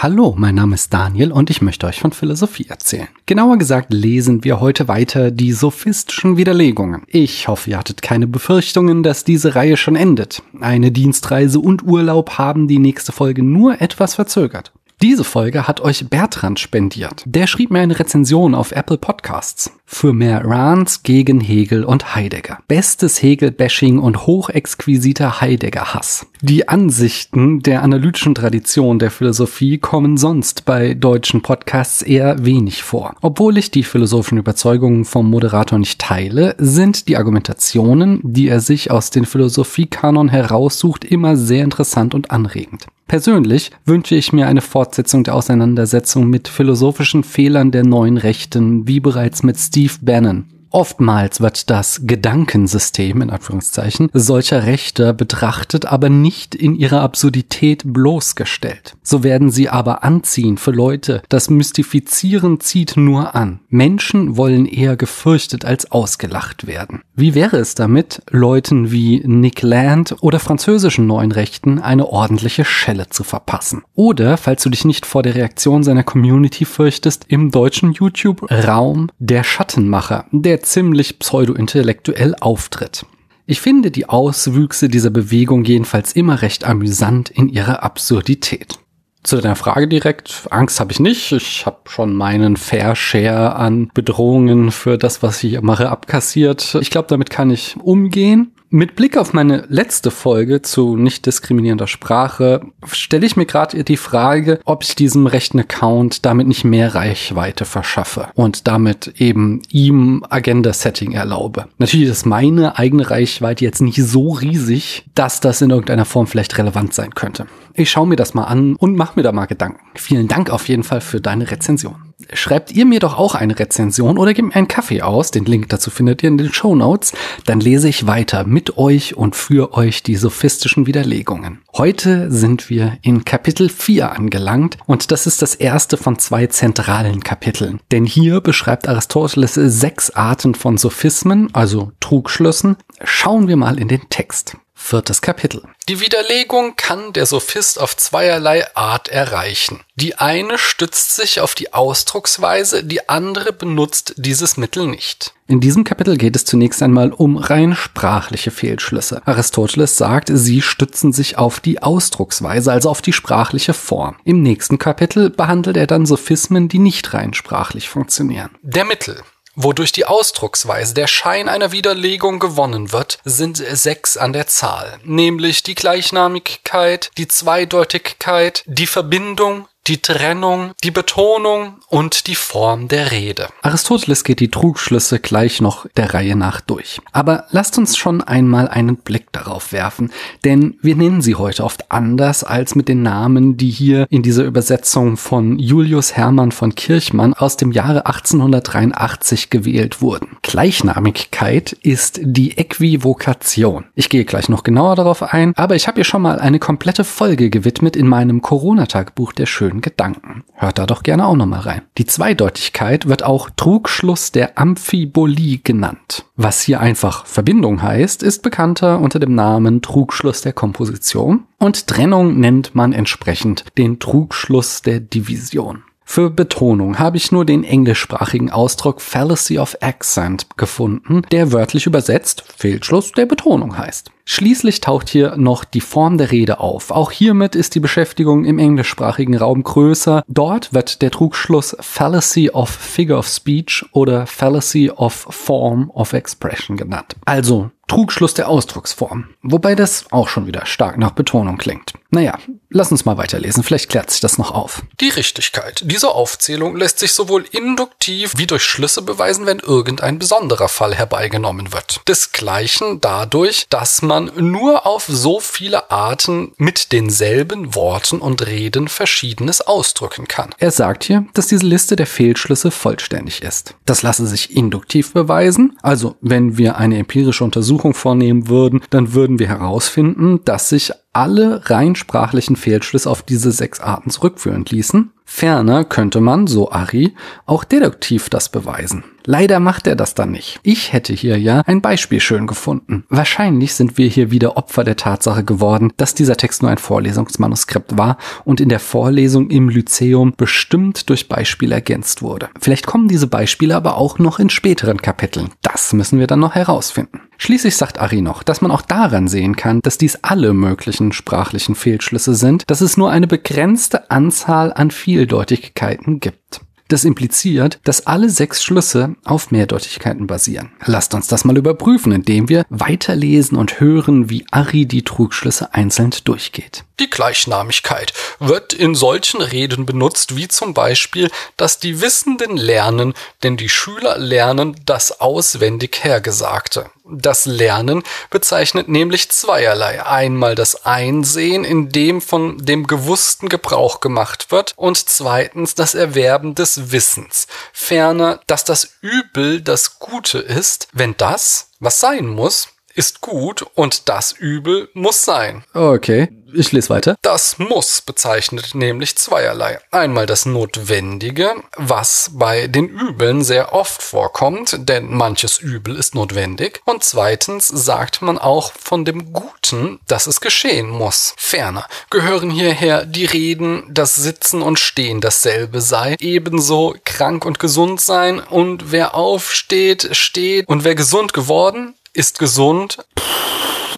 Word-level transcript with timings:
Hallo, 0.00 0.32
mein 0.38 0.54
Name 0.54 0.76
ist 0.76 0.94
Daniel 0.94 1.32
und 1.32 1.50
ich 1.50 1.60
möchte 1.60 1.84
euch 1.84 1.98
von 1.98 2.12
Philosophie 2.12 2.66
erzählen. 2.68 3.08
Genauer 3.26 3.58
gesagt 3.58 3.92
lesen 3.92 4.44
wir 4.44 4.60
heute 4.60 4.86
weiter 4.86 5.32
die 5.32 5.50
sophistischen 5.50 6.36
Widerlegungen. 6.36 7.02
Ich 7.08 7.48
hoffe, 7.48 7.70
ihr 7.70 7.78
hattet 7.78 8.00
keine 8.00 8.28
Befürchtungen, 8.28 9.02
dass 9.02 9.24
diese 9.24 9.56
Reihe 9.56 9.76
schon 9.76 9.96
endet. 9.96 10.40
Eine 10.60 10.92
Dienstreise 10.92 11.58
und 11.58 11.82
Urlaub 11.82 12.38
haben 12.38 12.68
die 12.68 12.78
nächste 12.78 13.10
Folge 13.10 13.42
nur 13.42 13.80
etwas 13.80 14.14
verzögert. 14.14 14.70
Diese 15.00 15.22
Folge 15.22 15.68
hat 15.68 15.80
euch 15.80 16.10
Bertrand 16.10 16.58
spendiert. 16.58 17.22
Der 17.24 17.46
schrieb 17.46 17.70
mir 17.70 17.78
eine 17.78 17.96
Rezension 17.96 18.52
auf 18.56 18.72
Apple 18.72 18.98
Podcasts. 18.98 19.70
Für 19.86 20.12
mehr 20.12 20.44
Rants 20.44 21.04
gegen 21.04 21.40
Hegel 21.40 21.84
und 21.84 22.16
Heidegger. 22.16 22.58
Bestes 22.66 23.22
Hegel-Bashing 23.22 24.00
und 24.00 24.26
hochexquisiter 24.26 25.40
Heidegger-Hass. 25.40 26.26
Die 26.42 26.68
Ansichten 26.68 27.60
der 27.60 27.84
analytischen 27.84 28.34
Tradition 28.34 28.98
der 28.98 29.12
Philosophie 29.12 29.78
kommen 29.78 30.16
sonst 30.16 30.64
bei 30.64 30.94
deutschen 30.94 31.42
Podcasts 31.42 32.02
eher 32.02 32.44
wenig 32.44 32.82
vor. 32.82 33.14
Obwohl 33.20 33.56
ich 33.56 33.70
die 33.70 33.84
philosophischen 33.84 34.38
Überzeugungen 34.38 35.04
vom 35.04 35.30
Moderator 35.30 35.78
nicht 35.78 36.00
teile, 36.00 36.56
sind 36.58 37.06
die 37.06 37.16
Argumentationen, 37.16 38.18
die 38.24 38.48
er 38.48 38.58
sich 38.58 38.90
aus 38.90 39.10
den 39.10 39.26
Philosophiekanon 39.26 40.28
heraussucht, 40.28 41.04
immer 41.04 41.36
sehr 41.36 41.62
interessant 41.62 42.16
und 42.16 42.32
anregend. 42.32 42.88
Persönlich 43.08 43.70
wünsche 43.86 44.14
ich 44.14 44.34
mir 44.34 44.46
eine 44.46 44.60
Fortsetzung 44.60 45.24
der 45.24 45.34
Auseinandersetzung 45.34 46.28
mit 46.28 46.46
philosophischen 46.46 47.24
Fehlern 47.24 47.70
der 47.70 47.84
neuen 47.84 48.18
Rechten, 48.18 48.86
wie 48.86 49.00
bereits 49.00 49.42
mit 49.42 49.56
Steve 49.56 49.94
Bannon. 50.02 50.44
Oftmals 50.70 51.40
wird 51.40 51.70
das 51.70 52.02
Gedankensystem 52.04 53.22
in 53.22 53.30
Anführungszeichen 53.30 54.10
solcher 54.12 54.66
Rechter 54.66 55.12
betrachtet, 55.12 55.86
aber 55.86 56.08
nicht 56.08 56.54
in 56.54 56.74
ihrer 56.74 57.00
Absurdität 57.00 57.82
bloßgestellt. 57.86 58.96
So 59.02 59.22
werden 59.22 59.50
sie 59.50 59.68
aber 59.68 60.04
anziehen 60.04 60.58
für 60.58 60.70
Leute. 60.70 61.22
Das 61.28 61.48
Mystifizieren 61.48 62.60
zieht 62.60 62.96
nur 62.96 63.34
an. 63.34 63.60
Menschen 63.68 64.36
wollen 64.36 64.66
eher 64.66 64.96
gefürchtet 64.96 65.64
als 65.64 65.90
ausgelacht 65.90 66.66
werden. 66.66 67.00
Wie 67.14 67.34
wäre 67.34 67.56
es 67.56 67.74
damit, 67.74 68.22
Leuten 68.30 68.90
wie 68.90 69.22
Nick 69.24 69.62
Land 69.62 70.16
oder 70.20 70.38
französischen 70.38 71.06
neuen 71.06 71.32
Rechten 71.32 71.78
eine 71.78 72.06
ordentliche 72.06 72.64
Schelle 72.64 73.08
zu 73.08 73.24
verpassen? 73.24 73.82
Oder, 73.94 74.36
falls 74.36 74.62
du 74.62 74.70
dich 74.70 74.84
nicht 74.84 75.06
vor 75.06 75.22
der 75.22 75.34
Reaktion 75.34 75.82
seiner 75.82 76.04
Community 76.04 76.64
fürchtest, 76.64 77.24
im 77.28 77.50
deutschen 77.50 77.92
YouTube-Raum 77.92 79.10
der 79.18 79.44
Schattenmacher, 79.44 80.26
der 80.30 80.57
der 80.58 80.64
ziemlich 80.64 81.20
pseudo-intellektuell 81.20 82.34
auftritt. 82.40 83.06
Ich 83.46 83.60
finde 83.60 83.92
die 83.92 84.08
Auswüchse 84.08 84.88
dieser 84.88 85.10
Bewegung 85.10 85.64
jedenfalls 85.64 86.12
immer 86.12 86.42
recht 86.42 86.64
amüsant 86.64 87.30
in 87.30 87.48
ihrer 87.48 87.84
Absurdität. 87.84 88.78
Zu 89.22 89.36
deiner 89.36 89.56
Frage 89.56 89.86
direkt, 89.86 90.48
Angst 90.50 90.80
habe 90.80 90.90
ich 90.90 91.00
nicht. 91.00 91.30
Ich 91.32 91.64
habe 91.64 91.78
schon 91.88 92.14
meinen 92.14 92.56
Fair 92.56 92.96
Share 92.96 93.54
an 93.54 93.90
Bedrohungen 93.94 94.72
für 94.72 94.98
das, 94.98 95.22
was 95.22 95.42
ich 95.44 95.60
mache, 95.60 95.90
abkassiert. 95.90 96.76
Ich 96.80 96.90
glaube, 96.90 97.08
damit 97.08 97.30
kann 97.30 97.50
ich 97.50 97.76
umgehen. 97.80 98.52
Mit 98.70 98.96
Blick 98.96 99.16
auf 99.16 99.32
meine 99.32 99.64
letzte 99.70 100.10
Folge 100.10 100.60
zu 100.60 100.94
nicht 100.94 101.24
diskriminierender 101.24 101.86
Sprache 101.86 102.60
stelle 102.92 103.24
ich 103.24 103.34
mir 103.34 103.46
gerade 103.46 103.82
die 103.82 103.96
Frage, 103.96 104.60
ob 104.66 104.82
ich 104.82 104.94
diesem 104.94 105.26
rechten 105.26 105.58
Account 105.58 106.26
damit 106.26 106.46
nicht 106.46 106.64
mehr 106.64 106.94
Reichweite 106.94 107.64
verschaffe 107.64 108.28
und 108.34 108.68
damit 108.68 109.14
eben 109.16 109.62
ihm 109.70 110.22
Agenda-Setting 110.28 111.12
erlaube. 111.12 111.68
Natürlich 111.78 112.10
ist 112.10 112.26
meine 112.26 112.78
eigene 112.78 113.10
Reichweite 113.10 113.64
jetzt 113.64 113.80
nicht 113.80 114.02
so 114.04 114.32
riesig, 114.32 115.06
dass 115.14 115.40
das 115.40 115.62
in 115.62 115.70
irgendeiner 115.70 116.04
Form 116.04 116.26
vielleicht 116.26 116.58
relevant 116.58 116.92
sein 116.92 117.14
könnte. 117.14 117.46
Ich 117.72 117.90
schaue 117.90 118.06
mir 118.06 118.16
das 118.16 118.34
mal 118.34 118.44
an 118.44 118.76
und 118.76 118.96
mache 118.96 119.14
mir 119.16 119.22
da 119.22 119.32
mal 119.32 119.46
Gedanken. 119.46 119.80
Vielen 119.94 120.28
Dank 120.28 120.50
auf 120.50 120.68
jeden 120.68 120.82
Fall 120.82 121.00
für 121.00 121.22
deine 121.22 121.50
Rezension 121.50 122.07
schreibt 122.32 122.72
ihr 122.72 122.86
mir 122.86 123.00
doch 123.00 123.18
auch 123.18 123.34
eine 123.34 123.58
Rezension 123.58 124.18
oder 124.18 124.34
gebt 124.34 124.48
mir 124.48 124.56
einen 124.56 124.68
Kaffee 124.68 125.02
aus. 125.02 125.30
Den 125.30 125.44
Link 125.44 125.68
dazu 125.68 125.90
findet 125.90 126.22
ihr 126.22 126.28
in 126.28 126.38
den 126.38 126.52
Show 126.52 126.74
Notes. 126.74 127.12
Dann 127.46 127.60
lese 127.60 127.88
ich 127.88 128.06
weiter 128.06 128.44
mit 128.44 128.76
euch 128.76 129.16
und 129.16 129.36
für 129.36 129.74
euch 129.74 130.02
die 130.02 130.16
sophistischen 130.16 130.86
Widerlegungen. 130.86 131.60
Heute 131.76 132.30
sind 132.30 132.70
wir 132.70 132.98
in 133.02 133.24
Kapitel 133.24 133.68
4 133.68 134.12
angelangt 134.12 134.78
und 134.86 135.10
das 135.10 135.26
ist 135.26 135.42
das 135.42 135.54
erste 135.54 135.96
von 135.96 136.18
zwei 136.18 136.46
zentralen 136.46 137.22
Kapiteln. 137.22 137.80
Denn 137.92 138.04
hier 138.04 138.40
beschreibt 138.40 138.88
Aristoteles 138.88 139.54
sechs 139.54 140.10
Arten 140.10 140.54
von 140.54 140.78
Sophismen, 140.78 141.48
also 141.54 141.92
Trugschlüssen. 142.00 142.76
Schauen 143.04 143.48
wir 143.48 143.56
mal 143.56 143.78
in 143.78 143.88
den 143.88 144.08
Text. 144.10 144.56
Viertes 144.80 145.20
Kapitel. 145.20 145.62
Die 145.88 146.00
Widerlegung 146.00 146.76
kann 146.76 147.12
der 147.12 147.26
Sophist 147.26 147.78
auf 147.78 147.94
zweierlei 147.96 148.64
Art 148.74 149.08
erreichen. 149.08 149.80
Die 149.96 150.14
eine 150.14 150.56
stützt 150.56 151.14
sich 151.14 151.40
auf 151.40 151.54
die 151.54 151.74
Ausdrucksweise, 151.74 152.84
die 152.84 153.06
andere 153.08 153.52
benutzt 153.52 154.14
dieses 154.16 154.56
Mittel 154.56 154.86
nicht. 154.86 155.34
In 155.46 155.60
diesem 155.60 155.84
Kapitel 155.84 156.16
geht 156.16 156.36
es 156.36 156.46
zunächst 156.46 156.82
einmal 156.82 157.12
um 157.12 157.36
rein 157.36 157.74
sprachliche 157.74 158.50
Fehlschlüsse. 158.50 159.20
Aristoteles 159.26 159.98
sagt, 159.98 160.30
sie 160.32 160.62
stützen 160.62 161.12
sich 161.12 161.36
auf 161.36 161.60
die 161.60 161.82
Ausdrucksweise, 161.82 162.72
also 162.72 162.88
auf 162.88 163.02
die 163.02 163.12
sprachliche 163.12 163.74
Form. 163.74 164.16
Im 164.24 164.42
nächsten 164.42 164.78
Kapitel 164.78 165.28
behandelt 165.28 165.76
er 165.76 165.86
dann 165.86 166.06
Sophismen, 166.06 166.68
die 166.68 166.78
nicht 166.78 167.12
rein 167.12 167.34
sprachlich 167.34 167.88
funktionieren. 167.90 168.50
Der 168.62 168.84
Mittel 168.84 169.22
wodurch 169.58 169.90
die 169.90 170.06
Ausdrucksweise 170.06 170.94
der 170.94 171.08
Schein 171.08 171.48
einer 171.48 171.72
Widerlegung 171.72 172.38
gewonnen 172.38 172.92
wird, 172.92 173.18
sind 173.24 173.56
sechs 173.56 174.16
an 174.16 174.32
der 174.32 174.46
Zahl, 174.46 175.00
nämlich 175.02 175.64
die 175.64 175.74
Gleichnamigkeit, 175.74 177.10
die 177.18 177.26
Zweideutigkeit, 177.26 178.62
die 178.66 178.86
Verbindung, 178.86 179.66
die 179.88 180.02
Trennung, 180.02 180.72
die 180.84 180.90
Betonung 180.90 181.76
und 181.88 182.26
die 182.26 182.34
Form 182.34 182.88
der 182.88 183.10
Rede. 183.10 183.48
Aristoteles 183.62 184.22
geht 184.22 184.40
die 184.40 184.50
Trugschlüsse 184.50 185.18
gleich 185.18 185.62
noch 185.62 185.86
der 185.96 186.12
Reihe 186.12 186.36
nach 186.36 186.60
durch. 186.60 187.00
Aber 187.12 187.46
lasst 187.50 187.78
uns 187.78 187.96
schon 187.96 188.20
einmal 188.22 188.68
einen 188.68 188.96
Blick 188.96 189.32
darauf 189.32 189.72
werfen, 189.72 190.12
denn 190.44 190.78
wir 190.82 190.94
nennen 190.94 191.22
sie 191.22 191.36
heute 191.36 191.64
oft 191.64 191.90
anders 191.90 192.44
als 192.44 192.74
mit 192.74 192.88
den 192.88 193.02
Namen, 193.02 193.56
die 193.56 193.70
hier 193.70 194.06
in 194.10 194.22
dieser 194.22 194.44
Übersetzung 194.44 195.16
von 195.16 195.58
Julius 195.58 196.14
Hermann 196.16 196.52
von 196.52 196.74
Kirchmann 196.74 197.32
aus 197.32 197.56
dem 197.56 197.72
Jahre 197.72 198.04
1883 198.04 199.48
gewählt 199.48 200.02
wurden. 200.02 200.36
Gleichnamigkeit 200.42 201.72
ist 201.72 202.20
die 202.22 202.58
Äquivokation. 202.58 203.84
Ich 203.94 204.10
gehe 204.10 204.26
gleich 204.26 204.50
noch 204.50 204.64
genauer 204.64 204.96
darauf 204.96 205.22
ein, 205.22 205.54
aber 205.56 205.76
ich 205.76 205.88
habe 205.88 205.98
ihr 205.98 206.04
schon 206.04 206.22
mal 206.22 206.38
eine 206.38 206.58
komplette 206.58 207.04
Folge 207.04 207.48
gewidmet 207.48 207.96
in 207.96 208.06
meinem 208.06 208.42
Corona-Tagebuch 208.42 209.32
der 209.32 209.46
schönen 209.46 209.77
Gedanken. 209.80 210.44
Hört 210.54 210.78
da 210.78 210.86
doch 210.86 211.02
gerne 211.02 211.26
auch 211.26 211.36
nochmal 211.36 211.60
rein. 211.60 211.82
Die 211.98 212.06
Zweideutigkeit 212.06 213.08
wird 213.08 213.22
auch 213.22 213.50
Trugschluss 213.56 214.32
der 214.32 214.58
Amphibolie 214.58 215.58
genannt. 215.58 216.24
Was 216.36 216.62
hier 216.62 216.80
einfach 216.80 217.26
Verbindung 217.26 217.82
heißt, 217.82 218.22
ist 218.22 218.42
bekannter 218.42 219.00
unter 219.00 219.18
dem 219.18 219.34
Namen 219.34 219.82
Trugschluss 219.82 220.40
der 220.40 220.52
Komposition 220.52 221.44
und 221.58 221.86
Trennung 221.86 222.38
nennt 222.38 222.74
man 222.74 222.92
entsprechend 222.92 223.64
den 223.76 223.98
Trugschluss 223.98 224.82
der 224.82 225.00
Division. 225.00 225.82
Für 226.10 226.30
Betonung 226.30 226.98
habe 226.98 227.18
ich 227.18 227.32
nur 227.32 227.44
den 227.44 227.64
englischsprachigen 227.64 228.50
Ausdruck 228.50 229.02
Fallacy 229.02 229.58
of 229.58 229.76
Accent 229.82 230.46
gefunden, 230.56 231.20
der 231.30 231.52
wörtlich 231.52 231.84
übersetzt 231.84 232.44
Fehlschluss 232.56 233.12
der 233.12 233.26
Betonung 233.26 233.76
heißt. 233.76 234.10
Schließlich 234.24 234.80
taucht 234.80 235.10
hier 235.10 235.36
noch 235.36 235.64
die 235.64 235.82
Form 235.82 236.16
der 236.16 236.30
Rede 236.30 236.60
auf. 236.60 236.90
Auch 236.92 237.10
hiermit 237.10 237.54
ist 237.54 237.74
die 237.74 237.80
Beschäftigung 237.80 238.46
im 238.46 238.58
englischsprachigen 238.58 239.36
Raum 239.36 239.62
größer. 239.62 240.22
Dort 240.28 240.72
wird 240.72 241.02
der 241.02 241.10
Trugschluss 241.10 241.76
Fallacy 241.78 242.50
of 242.50 242.70
Figure 242.70 243.18
of 243.18 243.28
Speech 243.28 243.84
oder 243.92 244.26
Fallacy 244.26 244.90
of 244.90 245.12
Form 245.12 245.90
of 245.90 246.14
Expression 246.14 246.78
genannt. 246.78 247.16
Also 247.26 247.70
Trugschluss 247.88 248.34
der 248.34 248.48
Ausdrucksform. 248.48 249.28
Wobei 249.42 249.74
das 249.74 250.04
auch 250.10 250.28
schon 250.28 250.46
wieder 250.46 250.66
stark 250.66 250.98
nach 250.98 251.12
Betonung 251.12 251.56
klingt. 251.56 251.94
Naja, 252.10 252.38
lass 252.70 252.90
uns 252.90 253.04
mal 253.04 253.18
weiterlesen, 253.18 253.62
vielleicht 253.62 253.90
klärt 253.90 254.10
sich 254.10 254.20
das 254.20 254.38
noch 254.38 254.50
auf. 254.50 254.82
Die 255.00 255.08
Richtigkeit 255.10 255.82
dieser 255.84 256.14
Aufzählung 256.14 256.76
lässt 256.76 256.98
sich 256.98 257.12
sowohl 257.12 257.44
induktiv 257.50 258.32
wie 258.36 258.46
durch 258.46 258.62
Schlüsse 258.62 259.02
beweisen, 259.02 259.44
wenn 259.44 259.58
irgendein 259.58 260.18
besonderer 260.18 260.68
Fall 260.68 260.94
herbeigenommen 260.94 261.72
wird. 261.72 262.00
Desgleichen 262.08 263.00
dadurch, 263.00 263.66
dass 263.68 264.00
man 264.00 264.30
nur 264.36 264.86
auf 264.86 265.04
so 265.06 265.40
viele 265.40 265.90
Arten 265.90 266.52
mit 266.56 266.92
denselben 266.92 267.74
Worten 267.74 268.20
und 268.20 268.46
Reden 268.46 268.88
Verschiedenes 268.88 269.60
ausdrücken 269.60 270.28
kann. 270.28 270.54
Er 270.58 270.70
sagt 270.70 271.04
hier, 271.04 271.26
dass 271.34 271.48
diese 271.48 271.66
Liste 271.66 271.96
der 271.96 272.06
Fehlschlüsse 272.06 272.70
vollständig 272.70 273.42
ist. 273.42 273.74
Das 273.84 274.02
lasse 274.02 274.26
sich 274.26 274.56
induktiv 274.56 275.12
beweisen, 275.12 275.78
also 275.82 276.16
wenn 276.20 276.56
wir 276.56 276.76
eine 276.76 276.98
empirische 276.98 277.44
Untersuchung 277.44 277.77
Untersuchung 277.78 277.94
vornehmen 277.94 278.48
würden, 278.48 278.80
dann 278.90 279.14
würden 279.14 279.38
wir 279.38 279.48
herausfinden, 279.48 280.40
dass 280.44 280.68
sich 280.68 280.92
alle 281.12 281.70
rein 281.70 281.94
sprachlichen 281.94 282.56
Fehlschlüsse 282.56 283.10
auf 283.10 283.22
diese 283.22 283.50
sechs 283.50 283.80
Arten 283.80 284.10
zurückführen 284.10 284.64
ließen. 284.68 285.12
Ferner 285.30 285.84
könnte 285.84 286.22
man, 286.22 286.46
so 286.46 286.72
Ari, 286.72 287.14
auch 287.44 287.62
deduktiv 287.62 288.30
das 288.30 288.48
beweisen. 288.48 289.04
Leider 289.26 289.60
macht 289.60 289.86
er 289.86 289.94
das 289.94 290.14
dann 290.14 290.30
nicht. 290.30 290.58
Ich 290.62 290.94
hätte 290.94 291.12
hier 291.12 291.38
ja 291.38 291.60
ein 291.66 291.82
Beispiel 291.82 292.18
schön 292.18 292.46
gefunden. 292.46 293.04
Wahrscheinlich 293.10 293.74
sind 293.74 293.98
wir 293.98 294.08
hier 294.08 294.30
wieder 294.30 294.56
Opfer 294.56 294.84
der 294.84 294.96
Tatsache 294.96 295.44
geworden, 295.44 295.92
dass 295.98 296.14
dieser 296.14 296.38
Text 296.38 296.62
nur 296.62 296.70
ein 296.70 296.78
Vorlesungsmanuskript 296.78 297.98
war 297.98 298.16
und 298.46 298.58
in 298.58 298.70
der 298.70 298.80
Vorlesung 298.80 299.50
im 299.50 299.68
Lyzeum 299.68 300.32
bestimmt 300.34 301.10
durch 301.10 301.28
Beispiele 301.28 301.74
ergänzt 301.74 302.22
wurde. 302.22 302.48
Vielleicht 302.58 302.86
kommen 302.86 303.08
diese 303.08 303.26
Beispiele 303.26 303.76
aber 303.76 303.98
auch 303.98 304.18
noch 304.18 304.38
in 304.38 304.48
späteren 304.48 305.02
Kapiteln. 305.02 305.50
Das 305.60 305.92
müssen 305.92 306.18
wir 306.18 306.26
dann 306.26 306.40
noch 306.40 306.54
herausfinden. 306.54 307.20
Schließlich 307.36 307.76
sagt 307.76 308.00
Ari 308.00 308.22
noch, 308.22 308.42
dass 308.42 308.62
man 308.62 308.70
auch 308.70 308.82
daran 308.82 309.28
sehen 309.28 309.56
kann, 309.56 309.80
dass 309.82 309.98
dies 309.98 310.16
alle 310.22 310.54
möglichen 310.54 311.07
sprachlichen 311.12 311.74
Fehlschlüsse 311.74 312.34
sind, 312.34 312.64
dass 312.68 312.80
es 312.80 312.96
nur 312.96 313.10
eine 313.10 313.26
begrenzte 313.26 314.10
Anzahl 314.10 314.72
an 314.72 314.90
Vieldeutigkeiten 314.90 316.20
gibt. 316.20 316.60
Das 316.88 317.04
impliziert, 317.04 317.80
dass 317.84 318.06
alle 318.06 318.30
sechs 318.30 318.64
Schlüsse 318.64 319.14
auf 319.24 319.50
Mehrdeutigkeiten 319.50 320.26
basieren. 320.26 320.72
Lasst 320.86 321.12
uns 321.12 321.26
das 321.26 321.44
mal 321.44 321.58
überprüfen, 321.58 322.12
indem 322.12 322.48
wir 322.48 322.64
weiterlesen 322.70 323.58
und 323.58 323.78
hören, 323.78 324.30
wie 324.30 324.46
Ari 324.50 324.86
die 324.86 325.04
Trugschlüsse 325.04 325.74
einzeln 325.74 326.14
durchgeht. 326.24 326.84
Die 326.98 327.10
Gleichnamigkeit 327.10 328.14
wird 328.38 328.72
in 328.72 328.94
solchen 328.94 329.42
Reden 329.42 329.84
benutzt, 329.84 330.34
wie 330.34 330.48
zum 330.48 330.72
Beispiel, 330.72 331.30
dass 331.58 331.78
die 331.78 332.00
Wissenden 332.00 332.56
lernen, 332.56 333.12
denn 333.42 333.58
die 333.58 333.68
Schüler 333.68 334.16
lernen 334.16 334.74
das 334.86 335.20
auswendig 335.20 336.02
Hergesagte. 336.02 336.90
Das 337.10 337.46
Lernen 337.46 338.02
bezeichnet 338.30 338.88
nämlich 338.88 339.30
zweierlei. 339.30 340.04
Einmal 340.04 340.54
das 340.54 340.84
Einsehen, 340.84 341.64
in 341.64 341.88
dem 341.88 342.20
von 342.20 342.58
dem 342.58 342.86
Gewussten 342.86 343.48
Gebrauch 343.48 344.00
gemacht 344.00 344.50
wird, 344.50 344.72
und 344.76 345.08
zweitens 345.08 345.74
das 345.74 345.94
Erwerben 345.94 346.54
des 346.54 346.92
Wissens. 346.92 347.46
Ferner, 347.72 348.40
dass 348.46 348.64
das 348.64 348.98
Übel 349.00 349.60
das 349.60 349.98
Gute 349.98 350.38
ist, 350.38 350.88
wenn 350.92 351.16
das, 351.16 351.70
was 351.80 352.00
sein 352.00 352.26
muss, 352.26 352.68
ist 352.94 353.20
gut 353.20 353.62
und 353.74 354.08
das 354.08 354.32
Übel 354.32 354.88
muss 354.92 355.24
sein. 355.24 355.64
Okay, 355.72 356.28
ich 356.52 356.72
lese 356.72 356.90
weiter. 356.90 357.16
Das 357.22 357.58
muss 357.58 358.00
bezeichnet 358.00 358.74
nämlich 358.74 359.16
zweierlei. 359.16 359.78
Einmal 359.90 360.26
das 360.26 360.46
Notwendige, 360.46 361.54
was 361.76 362.30
bei 362.32 362.66
den 362.66 362.88
Übeln 362.88 363.42
sehr 363.42 363.72
oft 363.72 364.02
vorkommt, 364.02 364.88
denn 364.88 365.12
manches 365.12 365.58
Übel 365.58 365.96
ist 365.96 366.14
notwendig. 366.14 366.80
Und 366.84 367.04
zweitens 367.04 367.68
sagt 367.68 368.22
man 368.22 368.38
auch 368.38 368.72
von 368.72 369.04
dem 369.04 369.32
Guten, 369.32 370.00
dass 370.06 370.26
es 370.26 370.40
geschehen 370.40 370.88
muss. 370.88 371.34
Ferner 371.36 371.86
gehören 372.10 372.50
hierher 372.50 373.04
die 373.04 373.26
Reden, 373.26 373.84
dass 373.90 374.14
Sitzen 374.14 374.62
und 374.62 374.78
Stehen 374.78 375.20
dasselbe 375.20 375.80
sei, 375.80 376.16
ebenso 376.20 376.94
krank 377.04 377.44
und 377.44 377.58
gesund 377.58 378.00
sein 378.00 378.40
und 378.40 378.90
wer 378.92 379.14
aufsteht, 379.14 380.16
steht 380.16 380.68
und 380.68 380.84
wer 380.84 380.94
gesund 380.94 381.32
geworden, 381.32 381.94
ist 382.12 382.38
gesund. 382.38 382.98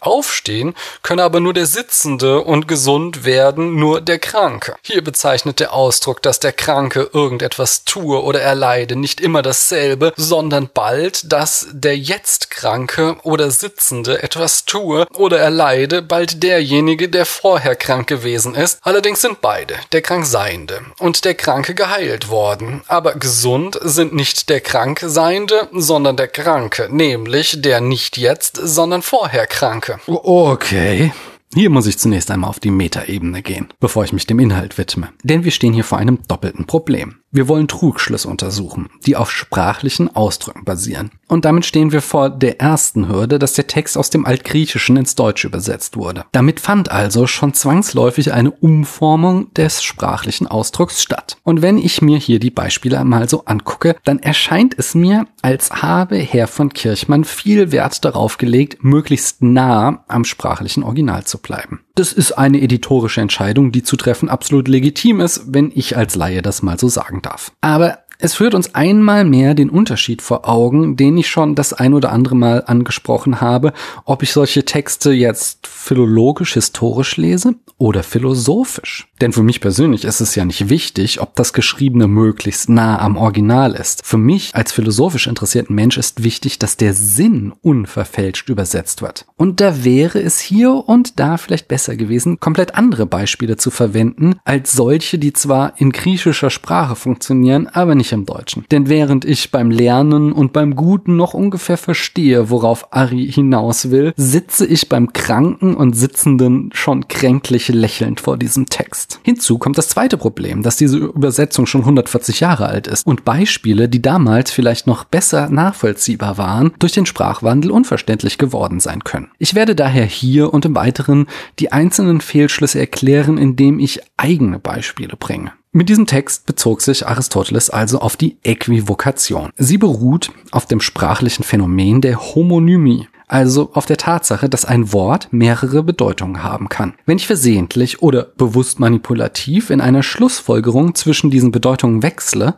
Aufstehen 0.00 0.74
könne 1.02 1.24
aber 1.24 1.40
nur 1.40 1.52
der 1.52 1.66
Sitzende 1.66 2.40
und 2.40 2.68
gesund 2.68 3.24
werden 3.24 3.76
nur 3.76 4.00
der 4.00 4.18
Kranke. 4.18 4.74
Hier 4.82 5.02
bezeichnet 5.02 5.60
der 5.60 5.72
Ausdruck, 5.72 6.22
dass 6.22 6.40
der 6.40 6.52
Kranke 6.52 7.10
irgendetwas 7.12 7.84
tue 7.84 8.22
oder 8.22 8.40
erleide, 8.40 8.96
nicht 8.96 9.20
immer 9.20 9.42
dasselbe, 9.42 10.12
sondern 10.16 10.68
bald, 10.72 11.32
dass 11.32 11.66
der 11.72 11.96
jetzt 11.96 12.50
Kranke 12.50 13.16
oder 13.22 13.50
Sitzende 13.50 14.22
etwas 14.22 14.64
tue 14.64 15.06
oder 15.14 15.38
erleide, 15.38 16.02
bald 16.02 16.42
derjenige, 16.42 17.08
der 17.08 17.26
vorher 17.26 17.76
krank 17.76 18.06
gewesen 18.06 18.54
ist. 18.54 18.78
Allerdings 18.82 19.20
sind 19.20 19.40
beide, 19.40 19.74
der 19.92 20.02
Krankseiende 20.02 20.80
und 20.98 21.24
der 21.24 21.34
Kranke 21.34 21.74
geheilt 21.74 22.28
worden. 22.28 22.82
Aber 22.88 23.14
gesund 23.14 23.78
sind 23.82 24.14
nicht 24.14 24.48
der 24.48 24.60
Krankseiende, 24.60 25.68
sondern 25.72 26.16
der 26.16 26.28
Kranke, 26.28 26.88
nämlich 26.90 27.60
der 27.60 27.80
nicht 27.80 28.16
jetzt, 28.16 28.56
sondern 28.56 29.02
vorher 29.02 29.46
Kranke. 29.46 29.89
Okay. 30.06 31.12
Hier 31.52 31.70
muss 31.70 31.86
ich 31.86 31.98
zunächst 31.98 32.30
einmal 32.30 32.50
auf 32.50 32.60
die 32.60 32.70
Metaebene 32.70 33.42
gehen, 33.42 33.68
bevor 33.80 34.04
ich 34.04 34.12
mich 34.12 34.26
dem 34.26 34.38
Inhalt 34.38 34.78
widme. 34.78 35.08
Denn 35.24 35.44
wir 35.44 35.50
stehen 35.50 35.72
hier 35.72 35.84
vor 35.84 35.98
einem 35.98 36.20
doppelten 36.28 36.66
Problem. 36.66 37.19
Wir 37.32 37.46
wollen 37.46 37.68
Trugschlüsse 37.68 38.28
untersuchen, 38.28 38.88
die 39.06 39.14
auf 39.14 39.30
sprachlichen 39.30 40.14
Ausdrücken 40.16 40.64
basieren. 40.64 41.12
Und 41.28 41.44
damit 41.44 41.64
stehen 41.64 41.92
wir 41.92 42.02
vor 42.02 42.28
der 42.28 42.60
ersten 42.60 43.08
Hürde, 43.08 43.38
dass 43.38 43.52
der 43.52 43.68
Text 43.68 43.96
aus 43.96 44.10
dem 44.10 44.26
Altgriechischen 44.26 44.96
ins 44.96 45.14
Deutsche 45.14 45.46
übersetzt 45.46 45.96
wurde. 45.96 46.24
Damit 46.32 46.58
fand 46.58 46.90
also 46.90 47.28
schon 47.28 47.54
zwangsläufig 47.54 48.32
eine 48.32 48.50
Umformung 48.50 49.54
des 49.54 49.84
sprachlichen 49.84 50.48
Ausdrucks 50.48 51.00
statt. 51.00 51.36
Und 51.44 51.62
wenn 51.62 51.78
ich 51.78 52.02
mir 52.02 52.18
hier 52.18 52.40
die 52.40 52.50
Beispiele 52.50 52.98
einmal 52.98 53.28
so 53.28 53.44
angucke, 53.44 53.94
dann 54.02 54.18
erscheint 54.18 54.74
es 54.76 54.96
mir, 54.96 55.26
als 55.40 55.70
habe 55.70 56.16
Herr 56.16 56.48
von 56.48 56.72
Kirchmann 56.72 57.22
viel 57.22 57.70
Wert 57.70 58.04
darauf 58.04 58.38
gelegt, 58.38 58.82
möglichst 58.82 59.40
nah 59.40 60.04
am 60.08 60.24
sprachlichen 60.24 60.82
Original 60.82 61.22
zu 61.22 61.38
bleiben. 61.38 61.80
Das 62.00 62.14
ist 62.14 62.32
eine 62.32 62.62
editorische 62.62 63.20
Entscheidung, 63.20 63.72
die 63.72 63.82
zu 63.82 63.94
treffen 63.94 64.30
absolut 64.30 64.68
legitim 64.68 65.20
ist, 65.20 65.42
wenn 65.48 65.70
ich 65.74 65.98
als 65.98 66.14
Laie 66.14 66.40
das 66.40 66.62
mal 66.62 66.80
so 66.80 66.88
sagen 66.88 67.20
darf. 67.20 67.52
Aber 67.60 67.98
es 68.20 68.34
führt 68.34 68.54
uns 68.54 68.74
einmal 68.74 69.24
mehr 69.24 69.54
den 69.54 69.70
Unterschied 69.70 70.22
vor 70.22 70.48
Augen, 70.48 70.96
den 70.96 71.16
ich 71.16 71.28
schon 71.28 71.54
das 71.54 71.72
ein 71.72 71.94
oder 71.94 72.12
andere 72.12 72.36
Mal 72.36 72.64
angesprochen 72.66 73.40
habe, 73.40 73.72
ob 74.04 74.22
ich 74.22 74.32
solche 74.32 74.64
Texte 74.64 75.12
jetzt 75.12 75.66
philologisch, 75.66 76.54
historisch 76.54 77.16
lese 77.16 77.54
oder 77.78 78.02
philosophisch. 78.02 79.08
Denn 79.20 79.32
für 79.32 79.42
mich 79.42 79.60
persönlich 79.60 80.04
ist 80.04 80.20
es 80.20 80.34
ja 80.34 80.44
nicht 80.44 80.68
wichtig, 80.68 81.20
ob 81.20 81.34
das 81.34 81.52
Geschriebene 81.52 82.08
möglichst 82.08 82.68
nah 82.68 82.98
am 82.98 83.16
Original 83.16 83.72
ist. 83.74 84.04
Für 84.04 84.18
mich 84.18 84.54
als 84.54 84.72
philosophisch 84.72 85.26
interessierten 85.26 85.74
Mensch 85.74 85.96
ist 85.96 86.22
wichtig, 86.22 86.58
dass 86.58 86.76
der 86.76 86.92
Sinn 86.92 87.52
unverfälscht 87.62 88.50
übersetzt 88.50 89.00
wird. 89.00 89.26
Und 89.36 89.60
da 89.60 89.84
wäre 89.84 90.20
es 90.20 90.40
hier 90.40 90.72
und 90.72 91.18
da 91.18 91.38
vielleicht 91.38 91.68
besser 91.68 91.96
gewesen, 91.96 92.38
komplett 92.38 92.74
andere 92.74 93.06
Beispiele 93.06 93.56
zu 93.56 93.70
verwenden, 93.70 94.34
als 94.44 94.72
solche, 94.72 95.18
die 95.18 95.32
zwar 95.32 95.80
in 95.80 95.90
griechischer 95.90 96.50
Sprache 96.50 96.96
funktionieren, 96.96 97.66
aber 97.66 97.94
nicht 97.94 98.09
im 98.12 98.26
Deutschen. 98.26 98.64
Denn 98.70 98.88
während 98.88 99.24
ich 99.24 99.50
beim 99.50 99.70
Lernen 99.70 100.32
und 100.32 100.52
beim 100.52 100.76
Guten 100.76 101.16
noch 101.16 101.34
ungefähr 101.34 101.76
verstehe, 101.76 102.50
worauf 102.50 102.92
Ari 102.92 103.30
hinaus 103.30 103.90
will, 103.90 104.12
sitze 104.16 104.66
ich 104.66 104.88
beim 104.88 105.12
Kranken 105.12 105.74
und 105.74 105.94
Sitzenden 105.94 106.70
schon 106.72 107.08
kränklich 107.08 107.68
lächelnd 107.68 108.20
vor 108.20 108.36
diesem 108.36 108.66
Text. 108.66 109.20
Hinzu 109.22 109.58
kommt 109.58 109.78
das 109.78 109.88
zweite 109.88 110.16
Problem, 110.16 110.62
dass 110.62 110.76
diese 110.76 110.98
Übersetzung 110.98 111.66
schon 111.66 111.82
140 111.82 112.40
Jahre 112.40 112.66
alt 112.66 112.86
ist 112.86 113.06
und 113.06 113.24
Beispiele, 113.24 113.88
die 113.88 114.02
damals 114.02 114.50
vielleicht 114.50 114.86
noch 114.86 115.04
besser 115.04 115.48
nachvollziehbar 115.48 116.38
waren, 116.38 116.72
durch 116.78 116.92
den 116.92 117.06
Sprachwandel 117.06 117.70
unverständlich 117.70 118.38
geworden 118.38 118.80
sein 118.80 119.04
können. 119.04 119.30
Ich 119.38 119.54
werde 119.54 119.74
daher 119.74 120.06
hier 120.06 120.52
und 120.52 120.64
im 120.64 120.74
Weiteren 120.74 121.26
die 121.58 121.72
einzelnen 121.72 122.20
Fehlschlüsse 122.20 122.78
erklären, 122.78 123.38
indem 123.38 123.78
ich 123.78 124.00
eigene 124.16 124.58
Beispiele 124.58 125.16
bringe. 125.16 125.52
Mit 125.72 125.88
diesem 125.88 126.06
Text 126.06 126.46
bezog 126.46 126.82
sich 126.82 127.06
Aristoteles 127.06 127.70
also 127.70 128.00
auf 128.00 128.16
die 128.16 128.38
Äquivokation. 128.42 129.50
Sie 129.56 129.78
beruht 129.78 130.32
auf 130.50 130.66
dem 130.66 130.80
sprachlichen 130.80 131.44
Phänomen 131.44 132.00
der 132.00 132.20
Homonymie, 132.20 133.06
also 133.28 133.70
auf 133.74 133.86
der 133.86 133.96
Tatsache, 133.96 134.48
dass 134.48 134.64
ein 134.64 134.92
Wort 134.92 135.28
mehrere 135.30 135.84
Bedeutungen 135.84 136.42
haben 136.42 136.68
kann. 136.68 136.94
Wenn 137.06 137.18
ich 137.18 137.28
versehentlich 137.28 138.02
oder 138.02 138.24
bewusst 138.36 138.80
manipulativ 138.80 139.70
in 139.70 139.80
einer 139.80 140.02
Schlussfolgerung 140.02 140.96
zwischen 140.96 141.30
diesen 141.30 141.52
Bedeutungen 141.52 142.02
wechsle, 142.02 142.56